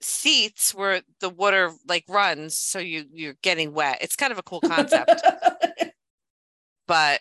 [0.01, 3.99] seats where the water like runs so you you're getting wet.
[4.03, 5.11] It's kind of a cool concept,
[6.87, 7.21] but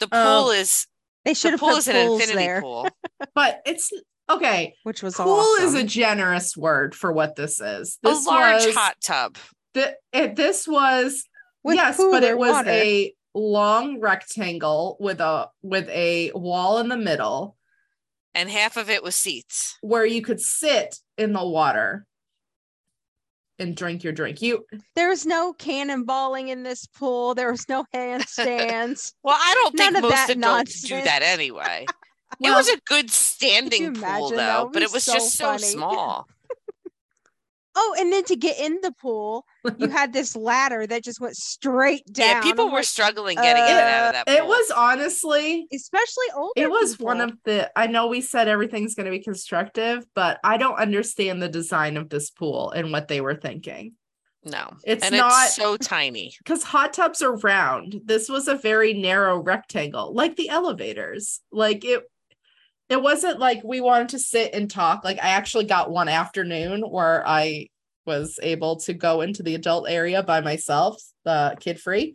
[0.00, 0.18] the pool
[0.50, 0.86] Um, is
[1.24, 2.86] They the should have pool is an infinity there, pool.
[3.34, 3.90] but it's
[4.30, 4.74] okay.
[4.82, 5.64] which was Pool awesome.
[5.66, 7.98] is a generous word for what this is.
[8.04, 9.36] A This large was, hot tub.
[9.74, 11.24] The, it, this was
[11.64, 12.70] With yes, but it was water.
[12.70, 17.56] a long rectangle with a with a wall in the middle
[18.34, 19.76] And half of it was seats.
[19.80, 22.06] where you could sit in the water
[23.58, 24.42] and drink your drink.
[24.42, 24.64] You
[24.96, 27.34] There was no cannonballing in this pool.
[27.34, 29.12] There was no handstands.
[29.22, 31.86] Well, I don't think None of most that adults do that anyway.
[32.40, 34.36] well, it was a good standing pool imagine?
[34.36, 35.62] Though, but it was so just so funny.
[35.62, 36.26] small.
[37.76, 39.44] Oh, and then to get in the pool,
[39.78, 42.28] you had this ladder that just went straight down.
[42.28, 44.70] Yeah, people I'm were like, struggling getting in and out of that uh, it was
[44.70, 46.52] honestly especially older.
[46.56, 50.38] it was one of the i know we said everything's going to be constructive but
[50.44, 53.92] i don't understand the design of this pool and what they were thinking
[54.44, 54.74] no.
[54.84, 56.34] it's and not it's so tiny.
[56.38, 61.84] because hot tubs are round this was a very narrow rectangle like the elevators like
[61.84, 62.02] it
[62.88, 65.04] it wasn't like we wanted to sit and talk.
[65.04, 67.68] Like i actually got one afternoon where i
[68.06, 72.14] was able to go into the adult area by myself the kid free.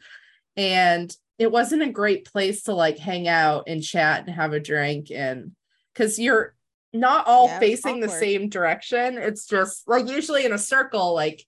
[0.56, 4.60] And it wasn't a great place to like hang out and chat and have a
[4.60, 5.54] drink and
[5.94, 6.54] because you're
[6.94, 9.18] not all Yeah, it was facing the same direction.
[9.18, 11.44] It's just like usually in a circle like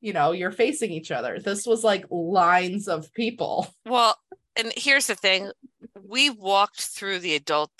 [0.00, 1.38] you know you're facing each other.
[1.38, 3.72] This was like lines of people.
[3.86, 4.16] Well,
[4.60, 5.50] and here's the thing.
[6.02, 7.70] We walked through the adult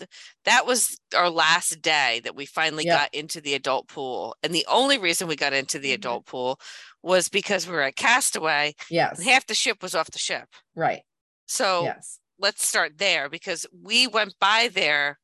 [0.45, 2.99] that was our last day that we finally Yeah.
[2.99, 4.37] got into the adult pool.
[4.43, 5.95] And the only reason we got into the Mhm.
[5.95, 6.61] adult pool
[7.03, 10.49] was because we were at Castaway yes and half the ship was off the ship.
[10.75, 11.03] right
[11.47, 15.21] So yes let's start there because we went by there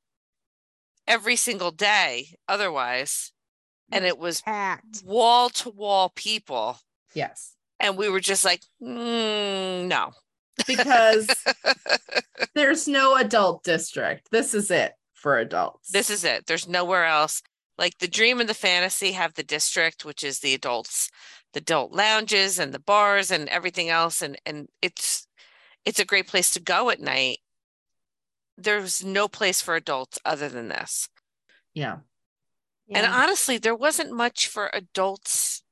[1.07, 3.33] every single day otherwise
[3.93, 5.03] and it was packed.
[5.05, 6.79] wall to wall people
[7.15, 10.13] yes and we were just like mm, no
[10.67, 11.29] because
[12.55, 14.29] there's no adult district.
[14.31, 15.91] This is it for adults.
[15.91, 16.47] This is it.
[16.47, 17.43] There's nowhere else.
[17.79, 21.11] Like the dream and the fantasy have the district which is the adults
[21.53, 24.23] the adult lounges and the bars and everything else.
[24.23, 25.27] And and it's
[25.85, 27.39] it's a great place to go at night.
[28.59, 31.09] There's no place for adults other than this.
[31.75, 31.99] Yeah.
[32.89, 35.63] And honestly, there wasn't much for adults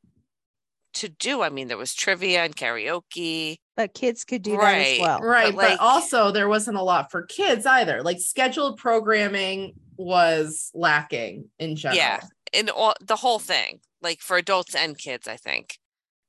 [0.94, 1.42] to do.
[1.42, 3.56] I mean, there was trivia and karaoke.
[3.76, 5.18] but kids could do that Right, as well.
[5.20, 10.70] right but, like- also there wasn't a lot for kids either like scheduled programming was
[10.74, 12.20] lacking in general Yeah.
[12.52, 15.78] In all the whole thing, like for adults and kids, I think.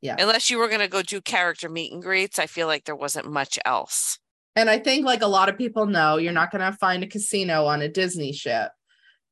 [0.02, 0.16] Yeah.
[0.20, 2.96] Unless you were going to go do character meet and greets, I feel like there
[2.96, 4.18] wasn't much else.
[4.56, 7.08] And I think like a lot of people know you're not going to find a
[7.08, 8.72] casino on a Disney ship.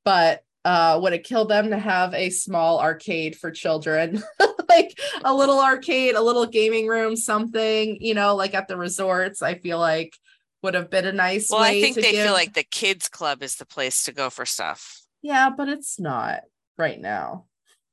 [0.06, 4.22] But uh would it kill them to have a small arcade for children?
[4.76, 9.42] like a little arcade, a little gaming room, something, you know, like at the resorts,
[9.42, 10.16] I feel like
[10.62, 12.64] would have been a nice Well, way I think to they give- feel like the
[12.64, 15.02] kids club is the place to go for stuff.
[15.22, 16.42] Yeah, but it's not
[16.78, 17.46] right now.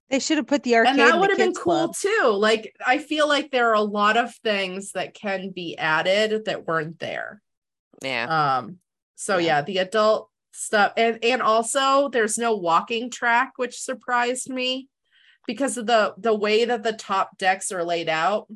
[0.08, 1.94] They should have put the arcade and that would have been cool club.
[1.96, 2.32] too.
[2.34, 6.66] Like I feel like there are a lot of things that can be added that
[6.66, 7.40] weren't there.
[8.02, 8.24] Yeah.
[8.58, 8.78] Um,
[9.14, 9.46] so Yeah.
[9.58, 14.88] yeah, the adult stuff and and also there's no walking track, which surprised me
[15.46, 18.48] because of the the way that the top decks are laid out.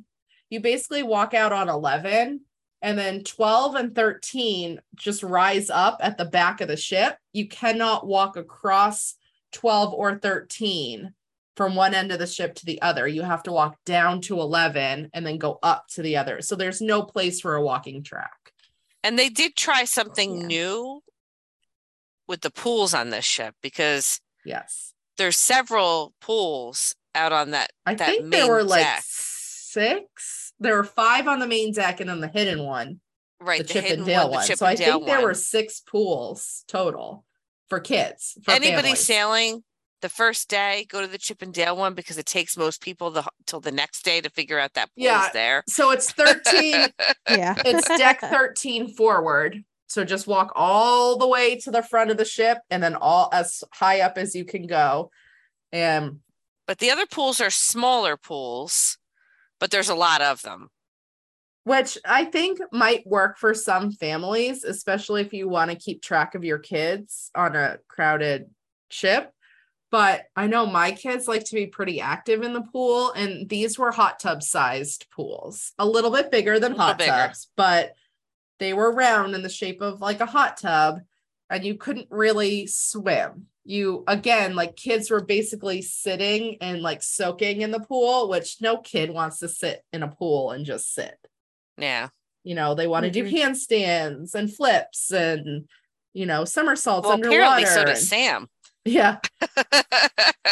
[0.51, 2.41] You basically walk out on 11
[2.83, 7.17] and then 12 and 13 just rise up at the back of the ship.
[7.33, 9.15] You cannot walk across
[9.53, 11.15] 12 or 13
[11.57, 13.07] from one end of the ship to the other.
[13.09, 16.43] You have to walk down to 11 and then go up to the other.
[16.43, 18.53] So there's no place for a walking track.
[19.03, 20.47] And they did try something Yeah.
[20.47, 21.03] new
[22.27, 24.94] with the pools on this ship because Yes.
[25.19, 27.71] There's several pools out on that.
[27.87, 30.53] I that think there main were like six.
[30.61, 33.01] There were five on the main deck and then the hidden one,
[33.41, 34.47] Right, the, the, Chip and Dale one, one.
[34.47, 37.25] Chip So I Dale think there were six pools total
[37.69, 38.39] for kids.
[38.45, 39.05] For Anybody families.
[39.05, 39.65] sailing
[40.01, 43.11] the first day, go to the Chip and Dale one because it takes most people
[43.11, 45.29] the till the next day to figure out that pool's Yeah.
[45.33, 45.65] there.
[45.69, 46.89] So it's 13
[47.29, 47.55] Yeah.
[47.65, 49.65] it's deck 13 forward.
[49.95, 53.29] So just walk all the way to the front of the ship and then all
[53.33, 55.13] as high up as you can go.
[55.71, 56.19] And
[56.67, 58.99] But the other pools are smaller pools,
[59.61, 60.71] but there's a lot of them.
[61.63, 66.35] which I think might work for some families, especially if you want to keep track
[66.35, 68.51] of your kids on a crowded
[68.91, 69.31] ship.
[69.93, 73.79] But I know my kids like to be pretty active in the pool, and these
[73.79, 77.13] were hot tub sized pools, a little bit bigger than hot bigger.
[77.13, 77.93] tubs, but
[78.59, 81.01] they were round in the shape of like a hot tub,
[81.51, 83.47] and you couldn't really swim.
[83.65, 88.77] You again, like kids were basically sitting and like soaking in the pool, which no
[88.79, 91.17] kid wants to sit in a pool and just sit
[91.79, 92.09] Yeah.
[92.45, 93.33] you know they want to do Mhm.
[93.33, 95.67] handstands and flips and
[96.13, 98.49] you know somersaults Well, underwater apparently so and- does Sam.
[98.85, 99.17] yeah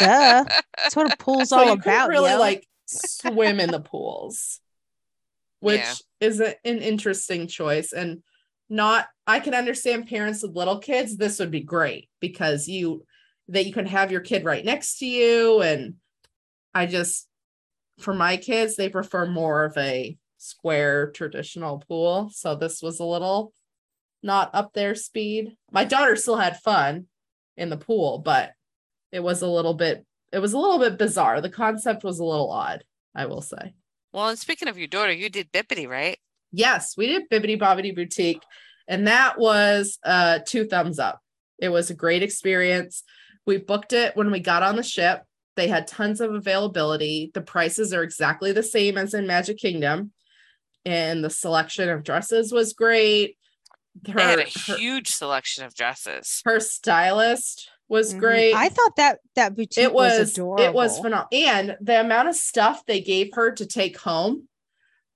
[0.00, 0.44] Duh.
[0.76, 2.08] That's what a pool's so all you about.
[2.08, 2.38] really yo.
[2.38, 4.58] like swim in the pools
[5.62, 5.94] which Yeah.
[6.20, 7.92] is a, an interesting choice.
[7.92, 8.22] And
[8.68, 13.04] not i can understand parents with little kids this would be great because you
[13.48, 15.60] that you can have your kid right next to you.
[15.60, 15.94] And
[16.74, 17.28] i just
[18.00, 22.30] for my kids they prefer more of a square traditional pool.
[22.32, 23.52] So this was a little
[24.22, 25.54] not up their speed.
[25.70, 27.06] My daughter still had fun
[27.56, 28.52] in the pool but
[29.10, 31.42] it was a little bit it was a little bit bizarre.
[31.42, 32.84] The concept was a little odd
[33.14, 33.74] i will say
[34.12, 36.18] well, and speaking of your daughter, you did Bippity, right?
[36.52, 38.42] Yes, we did Bibbidi Bobbidi Boutique,
[38.86, 41.20] and that was uh two thumbs up.
[41.58, 43.02] It was a great experience.
[43.46, 45.22] We booked it when we got on the ship.
[45.56, 47.30] They had tons of availability.
[47.34, 50.12] The prices are exactly the same as in Magic Kingdom,
[50.84, 53.36] and the selection of dresses was great.
[54.06, 56.40] Her, They had a her, huge selection of dresses.
[56.46, 58.18] her stylist was Mhm.
[58.20, 58.54] great.
[58.54, 60.64] I thought that that boutique it was, adorable.
[60.64, 64.48] it was phenomenal and the amount of stuff they gave her to take home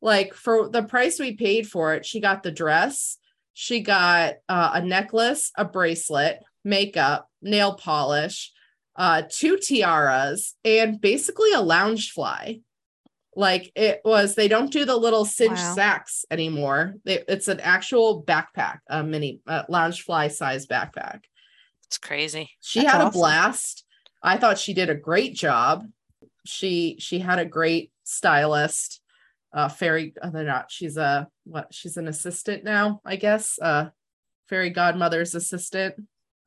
[0.03, 3.17] like for the price we paid for it she got the dress
[3.55, 8.53] she got uh, a necklace a bracelet makeup nail polish
[8.97, 12.61] uh two tiaras and basically a Loungefly
[13.35, 15.75] like it was they don't do the little cinch Wow.
[15.75, 21.21] sacks anymore They- it's an actual backpack a mini uh, Loungefly size backpack
[21.89, 22.51] It's crazy.
[22.61, 23.84] she That's had a blast.
[24.22, 25.84] I thought she did a great job.
[26.45, 29.01] She she had a great stylist
[29.53, 33.87] uh fairy uh, they're not she's a what she's an assistant now i guess uh
[34.49, 35.95] fairy godmother's assistant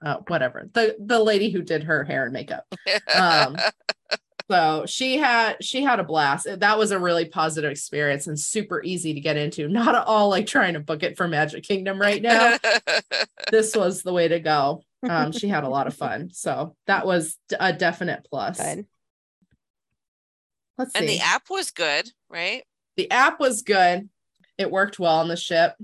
[0.06, 0.70] uh whatever.
[0.74, 2.66] The the lady who did her hair and makeup.
[3.14, 3.58] Um
[4.50, 6.48] so she had she had a blast.
[6.60, 9.68] That was a really positive experience and super easy to get into.
[9.68, 12.58] Not at all like trying to book it for magic kingdom right now.
[13.52, 16.30] This was the way to go um, she had a lot of fun.
[16.32, 18.58] So that was a definite plus.
[18.60, 18.86] Good.
[20.78, 21.00] Let's see.
[21.00, 22.64] and the app was good, right?
[22.98, 24.10] the app was good.
[24.58, 25.76] It worked well on the ship.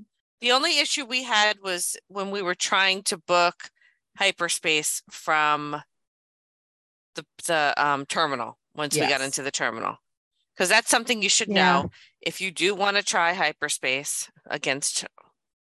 [0.41, 3.69] The only issue we had was when we were trying to book
[4.17, 5.81] hyperspace from
[7.15, 9.95] the the um terminal once we got into the terminal.
[10.53, 11.55] Because that's something you should Yeah.
[11.55, 11.91] know
[12.21, 15.05] if you do want to try hyperspace against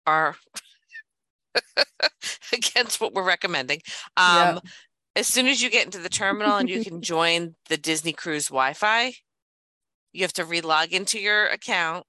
[0.07, 0.37] our
[2.53, 3.81] against what we're recommending.
[4.17, 4.65] Um Yep.
[5.17, 8.49] as soon as you get into the terminal and you can join the Disney Cruise
[8.49, 9.15] Wi-Fi,
[10.13, 12.07] you have to re-log into your account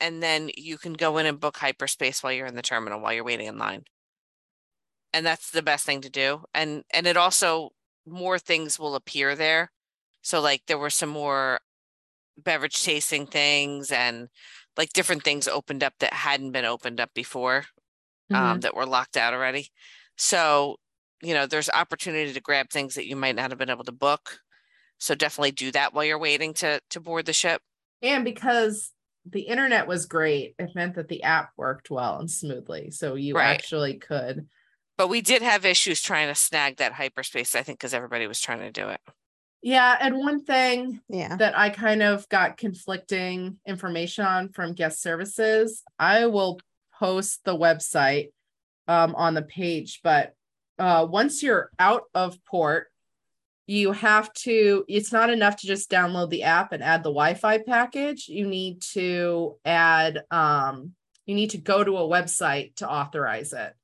[0.00, 3.12] and then you can go in and book hyperspace while you're in the terminal while
[3.12, 3.84] you're waiting in line.
[5.12, 6.44] And that's the best thing to do.
[6.54, 7.70] And and it also
[8.06, 9.70] more things will appear there.
[10.22, 11.60] So like there were some more
[12.38, 14.28] beverage tasting things and
[14.76, 17.64] like different things opened up that hadn't been opened up before
[18.32, 19.68] um, that were locked out already.
[20.16, 20.76] So,
[21.22, 23.92] you know, there's opportunity to grab things that you might not have been able to
[23.92, 24.40] book.
[24.98, 27.62] So definitely do that while you're waiting to to board the ship.
[28.02, 28.92] And because
[29.24, 32.90] the internet was great, it meant that the app worked well and smoothly.
[32.90, 33.56] So you Right.
[33.56, 34.48] actually could.
[34.96, 38.40] But we did have issues trying to snag that hyperspace, I think, because everybody was
[38.40, 39.00] trying to do it.
[39.62, 39.96] Yeah.
[40.00, 41.36] And one thing Yeah.
[41.36, 45.82] that I kind of got conflicting information on from guest services.
[45.98, 46.60] I will
[46.98, 48.30] post the website
[48.86, 50.34] um, on the page, but
[50.78, 52.88] uh, once you're out of port
[53.68, 57.58] you have to it's not enough to just download the app and add the wi-fi
[57.58, 58.26] package.
[58.26, 60.92] You need to add um
[61.26, 63.74] you need to go to a website to authorize it.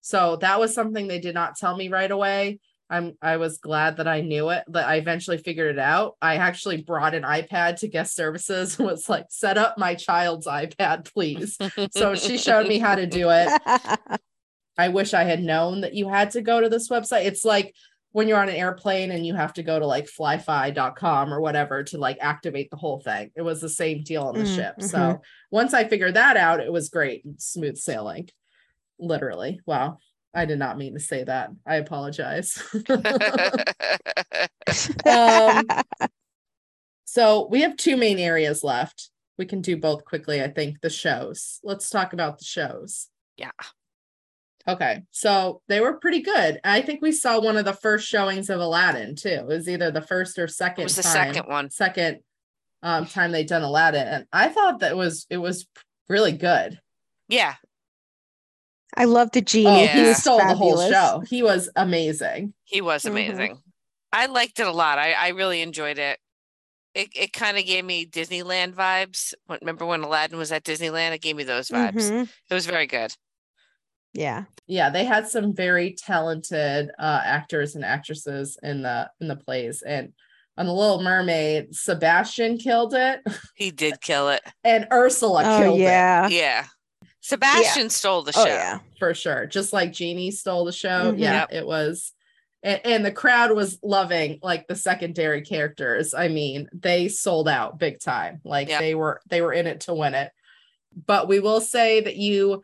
[0.00, 2.58] So that was something they did not tell me right away
[2.90, 6.36] i'm i was glad that i knew it that i eventually figured it out i
[6.36, 11.10] actually brought an ipad to guest services and was like set up my child's ipad
[11.12, 11.58] please
[11.92, 13.48] so she showed me how to do it
[14.78, 17.74] i wish i had known that you had to go to this website it's like
[18.12, 21.84] when you're on an airplane and you have to go to like flyfi.com or whatever
[21.84, 23.30] to like activate the whole thing.
[23.36, 24.78] It was the same deal on the Mm, ship.
[24.78, 24.82] mhm.
[24.82, 25.20] So
[25.50, 27.22] once I figured that out, it was great.
[27.36, 28.30] Smooth sailing.
[28.98, 29.60] Literally.
[29.66, 29.98] Wow.
[30.38, 31.50] I did not mean to say that.
[31.66, 32.62] I apologize.
[35.04, 35.66] um,
[37.04, 39.10] so we have two main areas left.
[39.36, 40.80] We can do both quickly, I think.
[40.80, 41.58] The shows.
[41.64, 43.08] Let's talk about the shows.
[43.36, 43.50] Yeah.
[44.68, 46.60] Okay, so they were pretty good.
[46.62, 49.28] I think we saw one of the first showings of Aladdin too.
[49.28, 50.82] It was either the first or second.
[50.82, 51.70] It was the time- second one.
[51.70, 52.18] Second
[52.82, 55.66] um, time they'd done Aladdin, and I thought that was it was
[56.08, 56.78] really good.
[57.28, 57.54] Yeah.
[58.98, 59.66] I love the genie.
[59.68, 59.96] Oh, Yeah.
[60.02, 61.22] he was stole the whole show.
[61.28, 62.52] He was amazing.
[62.64, 63.10] He was Mhm.
[63.10, 63.62] amazing.
[64.12, 64.98] I liked it a lot.
[64.98, 66.18] I, I really enjoyed it.
[66.94, 69.34] It it kind of gave me Disneyland vibes.
[69.48, 71.12] Remember when Aladdin was at Disneyland?
[71.12, 72.10] It gave me those vibes.
[72.10, 72.28] Mhm.
[72.50, 73.14] It was very good.
[74.14, 74.44] Yeah.
[74.66, 79.82] Yeah, they had some very talented uh, actors and actresses in the in the plays,
[79.82, 80.12] and
[80.56, 83.20] on the Little Mermaid, Sebastian killed it,
[83.54, 84.42] He did kill it.
[84.64, 85.82] and Ursula Oh killed it.
[85.84, 86.26] Yeah.
[86.28, 86.66] Yeah.
[87.22, 87.28] Yeah.
[87.28, 88.42] Sebastian stole the show.
[88.42, 88.78] Oh yeah.
[88.98, 89.46] for sure.
[89.46, 91.12] Just like Genie stole the show.
[91.12, 91.18] Mhm.
[91.18, 91.48] Yeah, Yep.
[91.52, 92.12] it was.
[92.62, 96.12] And, and the crowd was loving like the secondary characters.
[96.14, 98.40] I mean, they sold out big time.
[98.44, 98.80] Like Yep.
[98.80, 100.30] they were they were in it to win it.
[101.06, 102.62] But we will say that you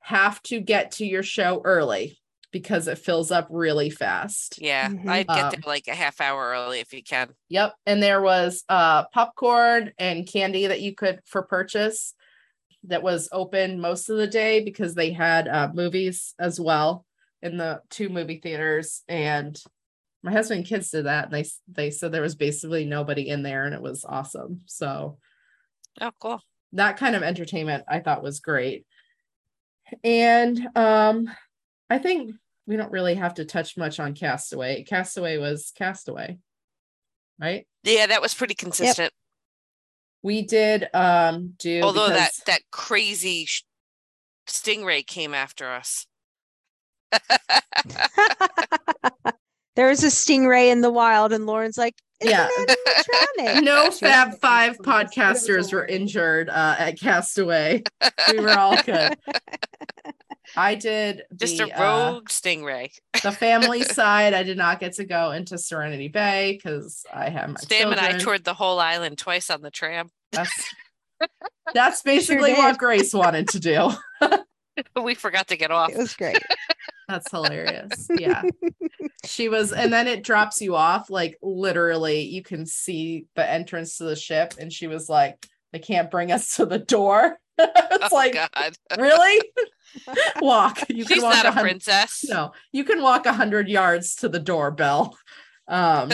[0.00, 2.18] have to get to your show early
[2.52, 4.60] because it fills up really fast.
[4.60, 4.88] Yeah.
[4.88, 5.08] Mhm.
[5.08, 7.30] I'd get Um, there like a half hour early if you can.
[7.48, 7.74] Yep.
[7.86, 12.14] And there was uh popcorn and candy that you could for purchase
[12.84, 17.04] that was open most of the day because they had uh, movies as well
[17.42, 19.60] in the two movie theaters and
[20.22, 23.42] my husband and kids did that and they they said there was basically nobody in
[23.42, 24.60] there and it was awesome.
[24.66, 25.18] So
[26.00, 26.40] Oh, cool.
[26.72, 28.86] that kind of entertainment I thought was great.
[30.04, 31.30] And um
[31.88, 32.32] I think
[32.66, 34.84] we don't really have to touch much on Castaway.
[34.84, 36.38] Castaway was Castaway.
[37.40, 37.66] Right?
[37.82, 39.12] Yeah, that was pretty consistent.
[40.22, 43.64] We did um do Although that because- that crazy sh-
[44.46, 46.06] stingray came after us.
[49.76, 52.48] there was a stingray in the wild, and Lauren's like, Yeah.
[53.60, 57.82] no Fab Five podcasters were injured uh, at Castaway.
[58.32, 59.16] We were all good.
[60.56, 62.90] I did Just the, a uh, rogue stingray.
[63.22, 64.34] the family side.
[64.34, 68.00] I did not get to go into Serenity Bay because I have my Sam and
[68.00, 70.10] I toured the whole island twice on the tram.
[70.32, 70.74] That's,
[71.74, 72.58] that's basically did.
[72.58, 73.90] what Grace wanted to do.
[75.02, 75.90] we forgot to get off.
[75.90, 76.38] It was great.
[77.08, 78.08] That's hilarious.
[78.16, 78.42] Yeah.
[79.24, 81.10] she was, and then it drops you off.
[81.10, 84.54] Like literally, you can see the entrance to the ship.
[84.58, 87.38] And she was like, they can't bring us to the door.
[87.92, 89.40] it's oh like, God, really?
[90.40, 90.80] walk.
[90.88, 92.24] You can walk not a a princess.
[92.28, 95.16] No, you can walk a hundred yards to the doorbell.
[95.68, 96.10] Um,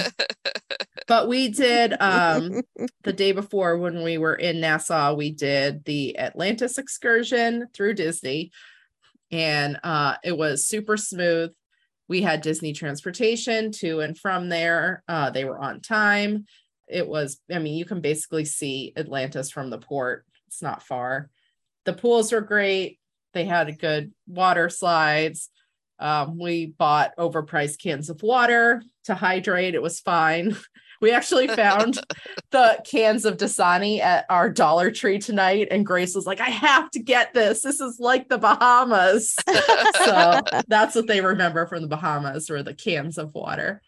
[1.07, 2.63] but we did um
[3.03, 8.51] the day before when we were in Nassau, we did the Atlantis excursion through Disney,
[9.31, 11.53] and uh, it was super smooth.
[12.09, 15.03] We had Disney transportation to and from there.
[15.09, 16.47] Uh, they were on time.
[16.89, 20.25] It was, I mean, you can basically see Atlantis from the port.
[20.47, 21.31] It's not far.
[21.87, 22.99] The pools were great.
[23.33, 25.49] They had a good water slides.
[25.99, 29.75] Um, we bought overpriced cans of water to hydrate.
[29.75, 30.57] It was fine.
[31.01, 32.01] We actually found
[32.53, 36.91] the cans of Dasani at our Dollar Tree tonight, and Grace was like, I have
[36.93, 37.63] to get this.
[37.63, 39.37] This is like the Bahamas.
[40.05, 43.83] so that's what they remember from the Bahamas were the cans of water.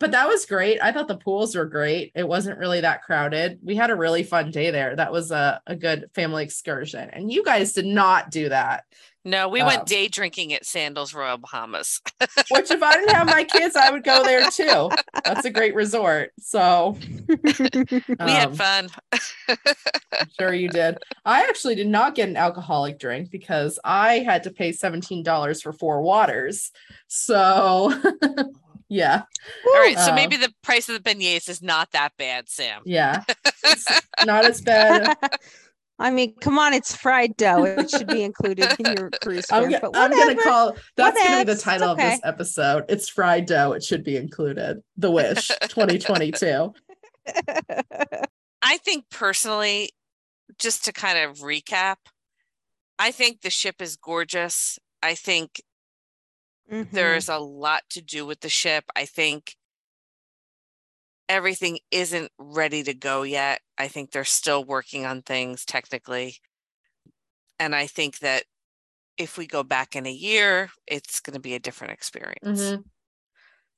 [0.00, 0.78] But that was great.
[0.80, 2.12] I thought the pools were great.
[2.14, 3.58] It wasn't really that crowded.
[3.62, 4.94] We had a really fun day there.
[4.94, 7.10] That was a, a good family excursion.
[7.10, 8.84] And you guys did not do that.
[9.24, 12.00] No, we Um, went day drinking at Sandals Royal Bahamas.
[12.50, 14.88] Which if I didn't have my kids, I would go there too.
[15.24, 16.30] That's a great resort.
[16.38, 16.96] So
[17.28, 18.88] We had um, fun.
[19.50, 20.98] I'm sure you did.
[21.24, 25.72] I actually did not get an alcoholic drink because I had to pay $17 for
[25.72, 26.70] four waters.
[27.08, 27.92] So
[28.88, 29.22] yeah,
[29.66, 32.82] All right, so maybe the price of the beignets is not that bad, Sam.
[32.84, 33.22] yeah.
[33.64, 33.86] It's
[34.24, 35.16] not as bad.
[36.00, 37.64] I mean, come on, it's fried dough.
[37.64, 39.80] It should be included in your cruise I'm, fare.
[39.80, 42.84] go- but I'm gonna call that's gonna be the title it's of this episode.
[42.88, 43.72] It's fried dough.
[43.72, 44.80] It should be included.
[44.96, 46.72] The Wish 2022.
[48.62, 49.90] I think personally,
[50.58, 51.96] just to kind of recap,
[52.98, 54.78] I think the ship is gorgeous.
[55.02, 55.60] I think
[56.68, 56.88] Mhm.
[56.92, 58.84] there's a lot to do with the ship.
[58.96, 59.56] I think
[61.28, 63.60] everything isn't ready to go yet.
[63.76, 66.36] I think they're still working on things technically.
[67.58, 68.44] And I think that
[69.18, 72.74] if we go back in a year, it's going to be a different experience.
[72.74, 72.84] Mhm.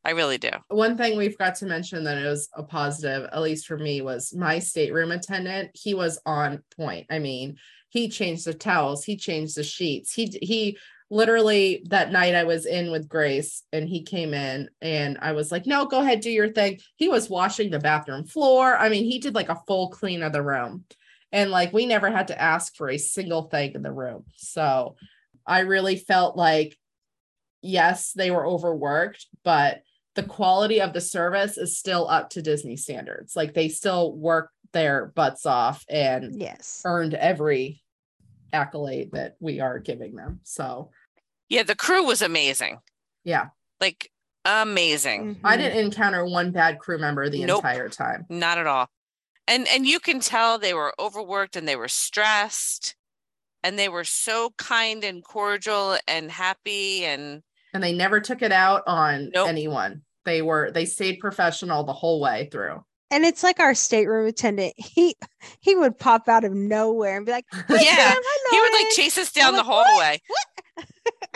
[0.05, 0.51] I really do.
[0.69, 4.01] One thing we forgot to mention that it was a positive, at least for me,
[4.03, 5.73] was my stateroom attendant.
[5.75, 7.07] He was on point.
[7.11, 7.57] I mean,
[7.89, 10.13] he changed the towels, he changed the sheets.
[10.13, 10.79] He he
[11.11, 15.51] literally that night I was in with Grace and he came in and I was
[15.51, 18.77] like, "No, go ahead, do your thing." He was washing the bathroom floor.
[18.77, 20.85] I mean, he did like a full clean of the room.
[21.33, 24.25] And like we never had to ask for a single thing in the room.
[24.37, 24.97] So,
[25.47, 26.77] I really felt like
[27.63, 29.83] yes, they were overworked, but
[30.15, 33.37] the quality of the service is still up to Disney standards.
[33.37, 36.83] Like they still work their butts off and yes.
[36.85, 37.83] earned every
[38.53, 40.41] accolade that we are giving them.
[40.43, 40.91] So,
[41.51, 42.79] Yeah, the crew was amazing.
[43.25, 43.49] yeah,
[43.81, 44.11] Like
[44.47, 45.39] amazing.
[45.45, 45.59] I Mhm.
[45.61, 47.59] didn't encounter one bad crew member the Nope.
[47.65, 48.25] entire time.
[48.31, 48.89] Not at all.
[49.47, 52.95] And and you can tell they were overworked and they were stressed
[53.63, 57.43] and they were so kind and cordial and happy and
[57.75, 59.49] And they never took it out on Nope.
[59.49, 60.03] anyone.
[60.25, 62.85] They were they stayed professional the whole way through.
[63.13, 64.75] And it's like our stateroom attendant.
[64.77, 65.17] He
[65.61, 68.15] he would pop out of nowhere and be like, Yeah,
[68.51, 70.21] he would like chase us down the like, hallway.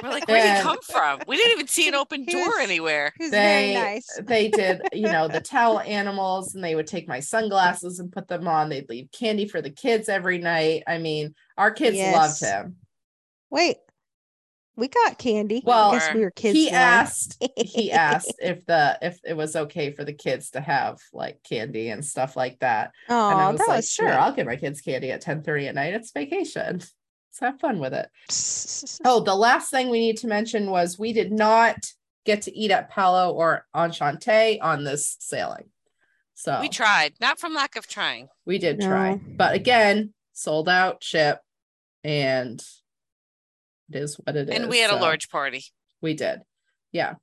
[0.02, 1.20] We're like, where did he come from?
[1.26, 3.12] We didn't even see an open door was- anywhere.
[3.18, 4.06] He very They nice.
[4.22, 8.28] they did, you know, the towel animals and they would take my sunglasses and put
[8.28, 8.68] them on.
[8.68, 10.82] They'd leave candy for the kids every night.
[10.86, 12.76] I mean, our kids loved him.
[13.50, 13.76] Wait,
[14.76, 15.62] we got candy.
[15.64, 16.58] Well, I guess we were kids.
[16.58, 16.74] he then.
[16.74, 21.38] asked he asked if the if it was okay for the kids to have like
[21.48, 24.16] candy and stuff like that Oh, and i was that like was sure sweet.
[24.16, 26.80] i'll give my kids candy at ten thirty at night it's vacation
[27.40, 28.08] let's have fun with it
[29.04, 31.76] oh the last thing we need to mention was we did not
[32.24, 35.64] get to eat at palo or enchante on this sailing
[36.36, 38.28] so We tried, not from lack of trying.
[38.44, 41.38] we did try but again sold out ship
[42.02, 42.60] and
[43.90, 44.54] it is what it is.
[44.58, 45.62] And we had a large party.
[46.00, 46.40] we did.
[46.90, 47.14] Yeah.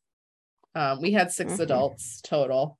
[0.75, 1.59] Um, we had 6 Mhm.
[1.59, 2.77] adults total.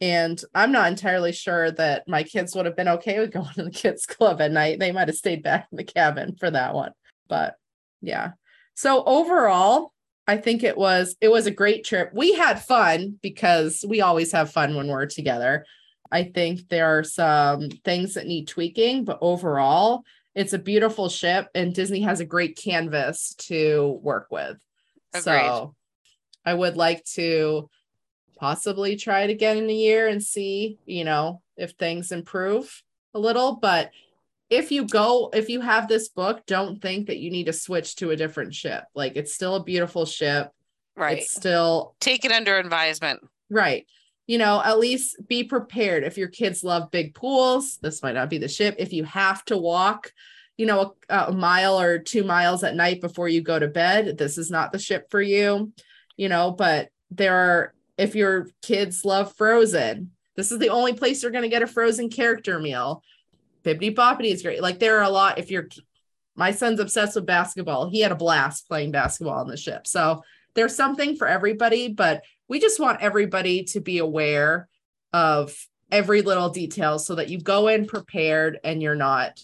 [0.00, 3.64] And I'm not entirely sure that my kids would have been okay with going to
[3.64, 4.78] the kids club at night.
[4.78, 6.92] They might have stayed back in the cabin for that one.
[7.28, 7.54] But
[8.00, 8.32] yeah.
[8.74, 9.92] So overall,
[10.28, 12.10] I think it was it was a great trip.
[12.12, 15.64] We had fun because we always have fun when we're together.
[16.12, 20.04] I think there are some things that need tweaking, but overall,
[20.34, 24.56] it's a beautiful ship and Disney has a great canvas to work with.
[25.12, 25.22] Agreed.
[25.22, 25.74] So
[26.44, 27.68] I would like to
[28.38, 32.82] possibly try it again in a year and see, you know, if things improve
[33.14, 33.56] a little.
[33.56, 33.90] But
[34.50, 37.96] if you go, if you have this book, don't think that you need to switch
[37.96, 38.84] to a different ship.
[38.94, 40.50] Like it's still a beautiful ship.
[40.96, 41.18] Right.
[41.18, 43.20] It's still Take it under advisement.
[43.50, 43.86] right.
[44.26, 46.04] You know, at least be prepared.
[46.04, 48.74] If your kids love big pools, this might not be the ship.
[48.78, 50.12] If you have to walk,
[50.58, 54.18] you know, a, a mile or two miles at night before you go to bed,
[54.18, 55.72] this is not the ship for you.
[56.18, 61.22] You know, but there are, if your kids love Frozen, this is the only place
[61.22, 63.02] you're going to get a Frozen character meal.
[63.64, 64.62] Bibbidi Bobbidi is great.
[64.62, 65.38] Like there are a lot.
[65.38, 65.68] If you're,
[66.36, 67.90] my son's obsessed with basketball.
[67.90, 69.86] He had a blast playing basketball on the ship.
[69.86, 70.22] So
[70.54, 74.68] there's something for everybody, but we just want everybody to be aware
[75.12, 75.54] of
[75.90, 79.42] every little detail so that you go in prepared and you're not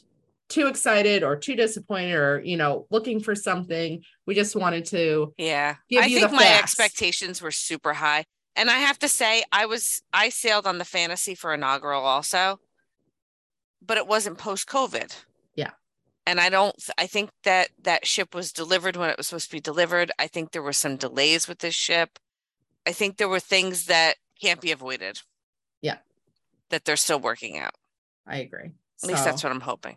[0.48, 5.32] too excited or too disappointed or you know looking for something we just wanted to
[5.38, 5.76] Yeah.
[5.88, 8.24] Give I you think the my expectations were super high.
[8.56, 12.60] And I have to say, I was I sailed on the fantasy for inaugural also,
[13.84, 15.14] but it wasn't post COVID.
[15.54, 15.70] Yeah.
[16.26, 19.56] And I don't I think that that ship was delivered when it was supposed to
[19.56, 20.12] be delivered.
[20.18, 22.18] I think there were some delays with this ship.
[22.86, 25.20] I think there were things that can't be avoided.
[25.82, 25.98] Yeah.
[26.70, 27.74] That they're still working out.
[28.26, 28.72] i agree
[29.02, 29.96] At least that's what I'm hoping.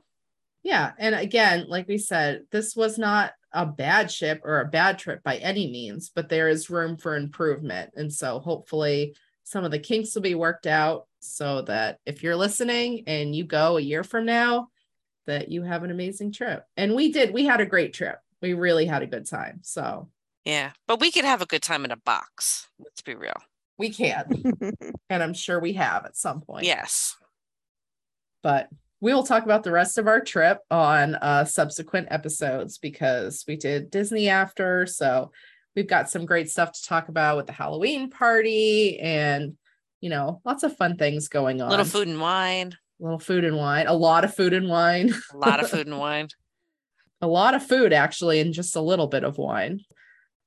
[0.64, 0.92] Yeah.
[0.98, 5.24] And again, like we said, this was not a bad ship or a bad trip
[5.24, 7.91] by any means, but there is room for improvement.
[7.95, 12.36] And so hopefully some of the kinks will be worked out so that if you're
[12.36, 14.69] listening and you go a year from now,
[15.26, 16.64] that you have an amazing trip.
[16.76, 18.19] And we did, we had a great trip.
[18.41, 19.60] We really had a good time.
[19.64, 20.10] So
[20.45, 20.72] Yeah.
[20.88, 22.68] But we could have a good time in a box.
[22.80, 23.41] Let's be real.
[23.78, 24.53] we can.
[25.10, 26.65] and I'm sure we have at some point.
[26.65, 27.15] Yes.
[28.44, 28.69] But
[28.99, 33.56] we will talk about the rest of our trip on uh, subsequent episodes because we
[33.56, 34.86] did Disney after.
[34.88, 35.32] So
[35.76, 39.56] we've got some great stuff to talk about with the Halloween party and,
[40.02, 41.68] you know, lots of fun things going on.
[41.68, 42.74] A Little food and wine.
[42.99, 43.86] A little food and wine.
[43.86, 45.14] A lot of food and wine.
[45.32, 46.30] A lot of food and wine.
[47.22, 49.82] a lot of food, actually, and just a little bit of wine.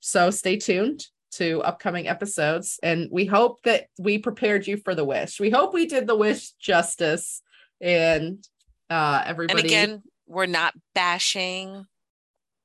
[0.01, 2.81] So stay tuned to upcoming episodes.
[2.83, 5.39] And we hope that we prepared you for the wish.
[5.39, 7.43] We hope we did the wish justice
[7.81, 8.47] and
[8.91, 11.87] uh everybody And again, we're not bashing.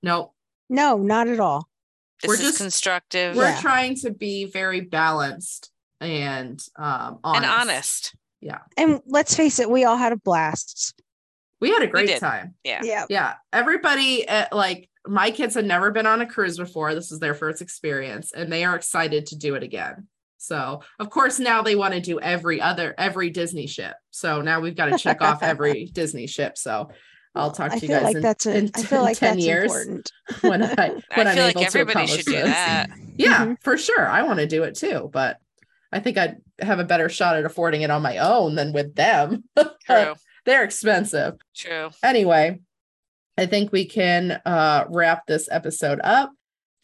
[0.03, 0.33] no
[0.69, 1.67] No, not at all.
[2.21, 3.61] This We're is just- constructive we're Yeah.
[3.61, 5.71] trying to be very balanced
[6.01, 7.43] and um honest.
[7.43, 8.15] and honest.
[8.41, 10.93] Yeah, and let's face it, we all had a blast.
[11.61, 12.81] we had a great time Yeah.
[12.83, 13.05] Yeah.
[13.09, 17.19] yeah everybody uh, like my kids had never been on a cruise before this is
[17.19, 21.61] their first experience and they are excited to do it again so of course now
[21.61, 25.21] they want to do every other every disney ship so now we've got to check
[25.21, 26.89] off every disney ship so
[27.35, 29.19] i'll talk to I you guys like in, that's a, in I feel 10 like
[29.19, 30.11] that's years important.
[30.41, 32.43] when i I when i'm feel like able to everybody accomplish should do this.
[32.45, 32.89] that.
[33.17, 33.57] yeah Mhm.
[33.61, 35.37] for sure i want to do it too but
[35.91, 38.95] i think i'd have a better shot at affording it on my own than with
[38.95, 39.43] them
[39.85, 40.13] True.
[40.45, 41.89] they're expensive True.
[42.03, 42.59] anyway,
[43.37, 46.31] I think we can uh, wrap this episode up.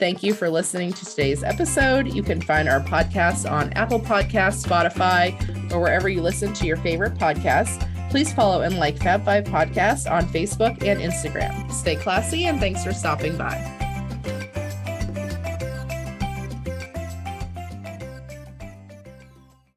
[0.01, 2.11] Thank you for listening to today's episode.
[2.11, 6.77] You can find our podcast on Apple Podcasts, Spotify, or wherever you listen to your
[6.77, 7.87] favorite podcasts.
[8.09, 11.71] Please follow and like Fab Five Podcast on Facebook and Instagram.
[11.71, 13.80] Stay classy and thanks for stopping by.